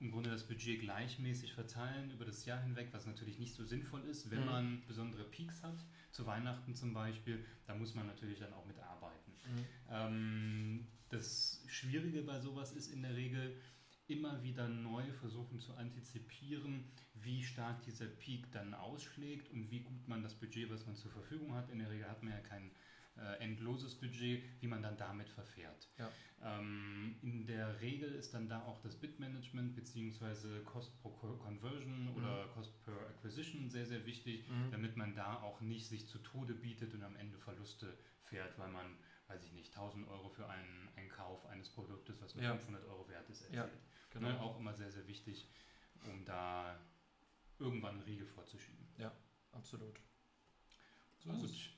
im 0.00 0.12
Grunde 0.12 0.30
das 0.30 0.46
Budget 0.46 0.80
gleichmäßig 0.80 1.54
verteilen 1.54 2.10
über 2.12 2.24
das 2.24 2.44
Jahr 2.44 2.62
hinweg, 2.62 2.88
was 2.92 3.06
natürlich 3.06 3.38
nicht 3.38 3.54
so 3.54 3.64
sinnvoll 3.64 4.04
ist, 4.04 4.30
wenn 4.30 4.40
Mhm. 4.40 4.46
man 4.46 4.82
besondere 4.86 5.24
Peaks 5.24 5.62
hat, 5.62 5.84
zu 6.12 6.24
Weihnachten 6.26 6.74
zum 6.74 6.94
Beispiel, 6.94 7.44
da 7.66 7.74
muss 7.74 7.94
man 7.94 8.06
natürlich 8.06 8.38
dann 8.38 8.52
auch 8.52 8.66
mitarbeiten. 8.66 9.32
Ähm, 9.90 10.86
das 11.08 11.64
Schwierige 11.66 12.22
bei 12.22 12.40
sowas 12.40 12.72
ist 12.72 12.88
in 12.92 13.02
der 13.02 13.16
Regel 13.16 13.56
immer 14.06 14.42
wieder 14.42 14.68
neu 14.68 15.12
versuchen 15.12 15.60
zu 15.60 15.74
antizipieren, 15.74 16.84
wie 17.14 17.42
stark 17.42 17.82
dieser 17.82 18.06
Peak 18.06 18.50
dann 18.52 18.72
ausschlägt 18.74 19.50
und 19.50 19.70
wie 19.70 19.80
gut 19.80 20.08
man 20.08 20.22
das 20.22 20.34
Budget, 20.34 20.70
was 20.70 20.86
man 20.86 20.96
zur 20.96 21.10
Verfügung 21.10 21.54
hat, 21.54 21.68
in 21.70 21.78
der 21.78 21.90
Regel 21.90 22.08
hat 22.08 22.22
man 22.22 22.32
ja 22.32 22.40
kein 22.40 22.70
äh, 23.18 23.36
endloses 23.42 23.94
Budget, 23.98 24.42
wie 24.60 24.66
man 24.66 24.82
dann 24.82 24.96
damit 24.96 25.28
verfährt. 25.28 25.88
Ja. 25.98 26.10
Ähm, 26.40 27.16
in 27.22 27.46
der 27.46 27.80
Regel 27.80 28.14
ist 28.14 28.32
dann 28.32 28.48
da 28.48 28.62
auch 28.62 28.80
das 28.80 28.94
Bit-Management 28.96 29.74
bzw. 29.74 30.60
Cost 30.64 30.96
pro 31.02 31.10
Co- 31.10 31.36
Conversion 31.36 32.08
oder 32.16 32.46
Cost 32.54 32.80
per 32.84 32.94
Acquisition 33.08 33.68
sehr, 33.70 33.86
sehr 33.86 34.06
wichtig, 34.06 34.48
Mhm. 34.48 34.70
damit 34.70 34.96
man 34.96 35.14
da 35.16 35.42
auch 35.42 35.60
nicht 35.60 35.88
sich 35.88 36.06
zu 36.08 36.18
Tode 36.18 36.54
bietet 36.54 36.94
und 36.94 37.02
am 37.02 37.16
Ende 37.16 37.38
Verluste 37.38 37.98
fährt, 38.22 38.56
weil 38.58 38.70
man, 38.70 38.96
weiß 39.26 39.42
ich 39.44 39.52
nicht, 39.52 39.74
1000 39.76 40.06
Euro 40.08 40.28
für 40.28 40.48
einen, 40.48 40.88
einen 40.96 41.08
Kauf 41.08 41.44
eines 41.46 41.68
Produktes, 41.70 42.20
was 42.20 42.34
nur 42.36 42.44
Ja. 42.44 42.52
500 42.56 42.84
Euro 42.86 43.08
wert 43.08 43.28
ist, 43.30 43.42
Ja, 43.52 43.62
erzielt. 43.64 43.82
Genau. 44.10 44.28
Ne, 44.28 44.40
auch 44.40 44.58
immer 44.60 44.74
sehr, 44.74 44.90
sehr 44.92 45.06
wichtig, 45.08 45.48
um 46.04 46.24
da 46.24 46.78
irgendwann 47.58 47.94
einen 47.94 48.02
Riegel 48.02 48.26
vorzuschieben. 48.26 48.86
Absolut. 49.52 49.98
So 51.18 51.30
Gut. 51.30 51.77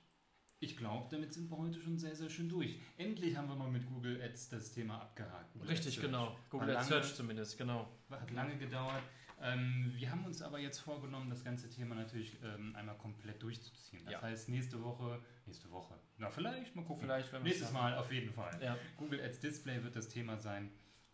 Ich 0.63 0.77
glaube, 0.77 1.09
damit 1.11 1.33
sind 1.33 1.51
wir 1.51 1.57
heute 1.57 1.81
schon 1.81 1.99
sehr, 1.99 2.15
sehr 2.15 2.29
schön 2.29 2.49
durch. 2.49 2.79
Endlich 2.99 3.35
haben 3.35 3.49
wir 3.49 3.57
mal 3.57 3.71
mit 3.71 3.87
Google 3.89 4.21
Ads 4.23 4.51
das 4.51 4.71
Thema 4.71 5.01
abgehakt. 5.01 5.55
Google 5.55 5.69
Richtig, 5.71 5.95
Search. 5.95 6.07
genau. 6.07 6.37
Google 6.51 6.77
Ads 6.77 6.89
Search 6.89 7.15
zumindest, 7.15 7.57
genau. 7.57 7.89
Hat 8.11 8.31
lange 8.31 8.57
gedauert. 8.59 9.03
Ähm, 9.43 9.91
wir 9.97 10.11
haben 10.11 10.23
uns 10.27 10.43
aber 10.43 10.59
jetzt 10.59 10.81
vorgenommen, 10.81 11.31
das 11.31 11.43
ganze 11.43 11.71
Thema 11.71 11.95
natürlich 11.95 12.37
ähm, 12.45 12.77
einmal 12.77 12.99
komplett 12.99 13.43
durchzuziehen. 13.43 14.05
Das 14.05 14.13
Ja. 14.13 14.21
heißt, 14.21 14.51
nächste 14.51 14.83
Woche, 14.83 15.23
nächste 15.47 15.71
Woche, 15.71 15.95
na 16.19 16.29
vielleicht, 16.29 16.77
mal 16.77 16.85
gucken. 16.85 17.05
Vielleicht, 17.05 17.33
Nächstes 17.43 17.73
Mal 17.73 17.97
auf 17.97 18.13
jeden 18.13 18.31
Fall. 18.31 18.61
Ja, 18.63 18.77
Google 18.99 19.19
Ads 19.23 19.41
Display 19.41 19.83
wird 19.83 19.97
das 19.97 20.09
Thema 20.11 20.37
sein. 20.37 20.71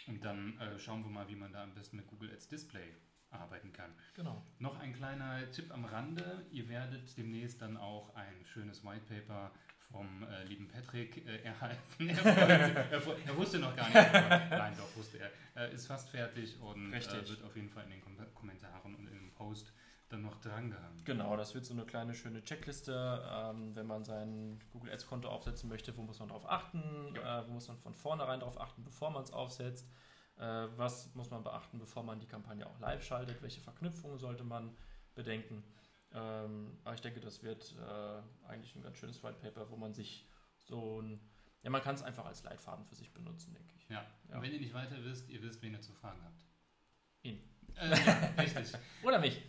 Und 0.09 0.25
dann 0.25 0.59
äh, 0.59 0.77
schauen 0.77 1.05
wir 1.05 1.11
mal, 1.11 1.29
wie 1.29 1.37
man 1.37 1.53
da 1.53 1.63
am 1.63 1.73
besten 1.73 1.97
mit 1.99 2.09
Google 2.09 2.33
Ads 2.33 2.49
Display 2.49 2.95
arbeiten 3.39 3.73
kann. 3.73 3.93
genau. 4.15 4.43
Noch 4.59 4.79
ein 4.81 4.95
kleiner 4.95 5.51
Tipp 5.51 5.73
am 5.73 5.85
Rande. 5.85 6.45
Ihr 6.51 6.69
werdet 6.69 7.17
demnächst 7.17 7.61
dann 7.63 7.77
auch 7.77 8.15
ein 8.15 8.45
schönes 8.45 8.85
White 8.85 9.07
Paper 9.09 9.51
vom 9.91 10.25
äh, 10.25 10.45
lieben 10.45 10.69
Patrick 10.69 11.27
äh, 11.27 11.43
erhalten. 11.43 12.09
er, 12.25 12.93
er, 12.93 13.37
wusste 13.37 13.59
noch 13.59 13.75
gar 13.77 13.87
nicht. 13.87 14.13
Nein, 14.51 14.75
doch 14.77 14.97
wusste 14.97 15.19
er. 15.19 15.31
Er 15.55 15.71
ist 15.71 15.87
fast 15.87 16.11
fertig 16.11 16.61
und 16.61 16.93
äh, 16.93 17.29
wird 17.29 17.43
auf 17.45 17.55
jeden 17.55 17.71
Fall 17.71 17.85
in 17.85 17.91
den 17.91 18.01
Kom 18.03 18.17
Kommentaren 18.35 18.95
und 18.95 19.07
im 19.07 19.31
Post 19.33 19.73
dann 20.09 20.23
noch 20.23 20.41
drangehangen. 20.41 21.05
Genau, 21.05 21.37
das 21.37 21.55
wird 21.55 21.65
so 21.65 21.75
eine 21.75 21.85
kleine 21.85 22.15
schöne 22.15 22.43
Checkliste, 22.43 23.23
ähm, 23.29 23.75
wenn 23.75 23.87
man 23.87 24.05
sein 24.05 24.61
Google 24.73 24.93
Ads 24.93 25.07
Konto 25.07 25.29
aufsetzen 25.29 25.69
möchte, 25.69 25.97
wo 25.97 26.03
muss 26.03 26.21
man 26.21 26.29
darauf 26.29 26.49
achten, 26.49 27.15
Ja. 27.17 27.41
äh, 27.41 27.49
wo 27.49 27.53
muss 27.53 27.67
man 27.69 27.77
von 27.79 27.95
vornherein 27.95 28.41
darauf 28.41 28.61
achten, 28.61 28.85
bevor 28.85 29.11
man 29.11 29.25
es 29.25 29.33
aufsetzt, 29.33 29.89
äh, 30.39 30.67
was 30.77 31.15
muss 31.15 31.31
man 31.31 31.43
beachten, 31.43 31.79
bevor 31.79 32.03
man 32.03 32.21
die 32.21 32.27
Kampagne 32.27 32.67
auch 32.67 32.79
live 32.79 33.03
schaltet, 33.05 33.41
welche 33.43 33.61
Verknüpfungen 33.61 34.19
sollte 34.19 34.45
man 34.45 34.77
bedenken. 35.15 35.65
Ähm, 36.13 36.79
aber 36.85 36.95
ich 36.95 37.01
denke, 37.01 37.21
das 37.21 37.43
wird 37.43 37.75
äh, 37.79 38.49
eigentlich 38.49 38.75
ein 38.77 38.83
ganz 38.83 38.97
schönes 38.99 39.23
White 39.23 39.39
Paper, 39.41 39.71
wo 39.71 39.77
man 39.77 39.93
sich 39.93 40.29
so 40.59 41.01
ein, 41.01 41.21
ja, 41.63 41.71
man 41.71 41.83
kann 41.83 41.95
es 41.95 42.03
einfach 42.03 42.27
als 42.27 42.43
Leitfaden 42.45 42.85
für 42.85 42.95
sich 42.95 43.13
benutzen, 43.13 43.55
denke 43.55 43.75
ich. 43.77 43.89
Ja. 43.89 44.05
Ja. 44.29 44.37
Und 44.37 44.43
wenn 44.43 44.53
ihr 44.53 44.61
nicht 44.61 44.75
weiter 44.75 45.03
wisst, 45.05 45.29
ihr 45.29 45.43
wisst, 45.43 45.63
wen 45.63 45.73
ihr 45.73 45.81
zu 45.81 45.93
fragen 45.93 46.23
habt. 46.23 46.45
Ihn. 47.23 47.43
Äh, 47.75 47.91
ja, 47.91 48.43
richtig. 48.43 48.73
Oder 49.03 49.19
mich. 49.19 49.43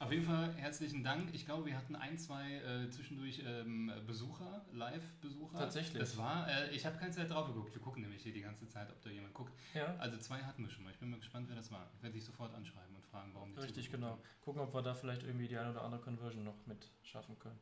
Auf 0.00 0.12
jeden 0.12 0.24
Fall 0.24 0.54
herzlichen 0.54 1.02
Dank. 1.02 1.34
Ich 1.34 1.44
glaube, 1.44 1.66
wir 1.66 1.76
hatten 1.76 1.96
ein, 1.96 2.16
zwei 2.16 2.54
äh, 2.58 2.88
zwischendurch 2.88 3.42
ähm, 3.44 3.92
Besucher, 4.06 4.64
Live-Besucher. 4.72 5.58
Tatsächlich. 5.58 5.98
Das 5.98 6.16
war, 6.16 6.48
äh, 6.48 6.70
ich 6.70 6.86
habe 6.86 6.96
keine 6.98 7.10
Zeit 7.10 7.28
drauf 7.30 7.48
geguckt. 7.48 7.74
Wir 7.74 7.82
gucken 7.82 8.02
nämlich 8.02 8.22
hier 8.22 8.32
die 8.32 8.40
ganze 8.42 8.68
Zeit, 8.68 8.88
ob 8.90 9.02
da 9.02 9.10
jemand 9.10 9.34
guckt. 9.34 9.52
Ja. 9.74 9.96
Also 9.98 10.16
zwei 10.18 10.38
hatten 10.38 10.62
wir 10.62 10.70
schon 10.70 10.84
mal. 10.84 10.90
Ich 10.92 10.98
bin 11.00 11.10
mal 11.10 11.18
gespannt, 11.18 11.48
wer 11.48 11.56
das 11.56 11.72
war. 11.72 11.90
Ich 11.96 12.02
werde 12.02 12.14
dich 12.14 12.24
sofort 12.24 12.54
anschreiben 12.54 12.94
und 12.94 13.04
fragen, 13.06 13.34
warum 13.34 13.52
die 13.52 13.60
Richtig, 13.60 13.90
genau. 13.90 14.18
Gucken, 14.40 14.62
ob 14.62 14.72
wir 14.72 14.82
da 14.82 14.94
vielleicht 14.94 15.24
irgendwie 15.24 15.48
die 15.48 15.58
eine 15.58 15.70
oder 15.72 15.82
andere 15.82 16.00
Conversion 16.00 16.44
noch 16.44 16.64
mit 16.66 16.88
schaffen 17.02 17.36
können. 17.40 17.58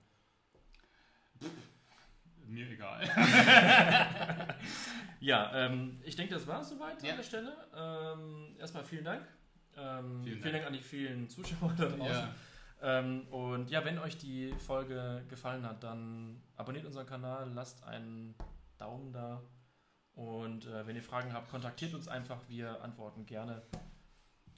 haben. 1.41 1.51
Mir 2.49 2.69
egal. 2.71 3.03
Ja, 5.19 5.51
ähm, 5.67 5.99
ich 6.05 6.15
denke, 6.15 6.35
das 6.35 6.47
war 6.47 6.61
es 6.61 6.69
soweit 6.69 7.03
Ja. 7.03 7.13
an 7.13 7.17
der 7.17 7.25
Stelle. 7.25 7.57
Ähm, 7.75 8.55
erstmal 8.59 8.85
vielen 8.85 9.05
Dank. 9.05 9.27
Ähm, 9.77 10.23
Vielen 10.25 10.41
vielen, 10.41 10.43
Dank. 10.43 10.55
Dank. 10.55 10.67
an 10.67 10.73
die 10.73 10.83
vielen 10.83 11.29
Zuschauer 11.29 11.73
da 11.77 11.87
draußen. 11.87 12.05
ja. 12.07 12.35
Ähm, 12.83 13.27
und 13.29 13.71
ja, 13.71 13.85
wenn 13.85 13.99
euch 13.99 14.19
die 14.19 14.53
Folge 14.55 15.25
gefallen 15.29 15.65
hat, 15.67 15.83
dann 15.83 16.43
abonniert 16.57 16.85
unseren 16.85 17.07
Kanal, 17.07 17.51
lasst 17.53 17.83
einen 17.85 18.35
Daumen 18.79 19.13
da. 19.13 19.43
Und 20.15 20.67
äh, 20.67 20.87
wenn 20.87 20.97
ihr 20.97 21.03
Fragen 21.03 21.33
habt, 21.33 21.51
kontaktiert 21.51 21.95
uns 21.95 22.09
einfach. 22.09 22.41
Wir 22.49 22.83
antworten 22.83 23.27
gerne. 23.27 23.63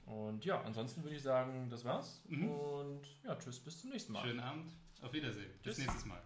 Und 0.05 0.43
ja, 0.45 0.61
ansonsten 0.63 1.03
würde 1.03 1.15
ich 1.15 1.21
sagen, 1.21 1.69
das 1.69 1.85
war's. 1.85 2.23
Mhm. 2.27 2.49
Und 2.49 3.01
ja, 3.23 3.35
tschüss, 3.35 3.59
bis 3.59 3.79
zum 3.79 3.89
nächsten 3.91 4.13
Mal. 4.13 4.23
Schönen 4.23 4.39
Abend. 4.39 4.71
Auf 5.01 5.13
Wiedersehen. 5.13 5.51
Bis 5.63 5.75
Tschüss. 5.75 5.85
nächstes 5.85 6.05
Mal. 6.05 6.21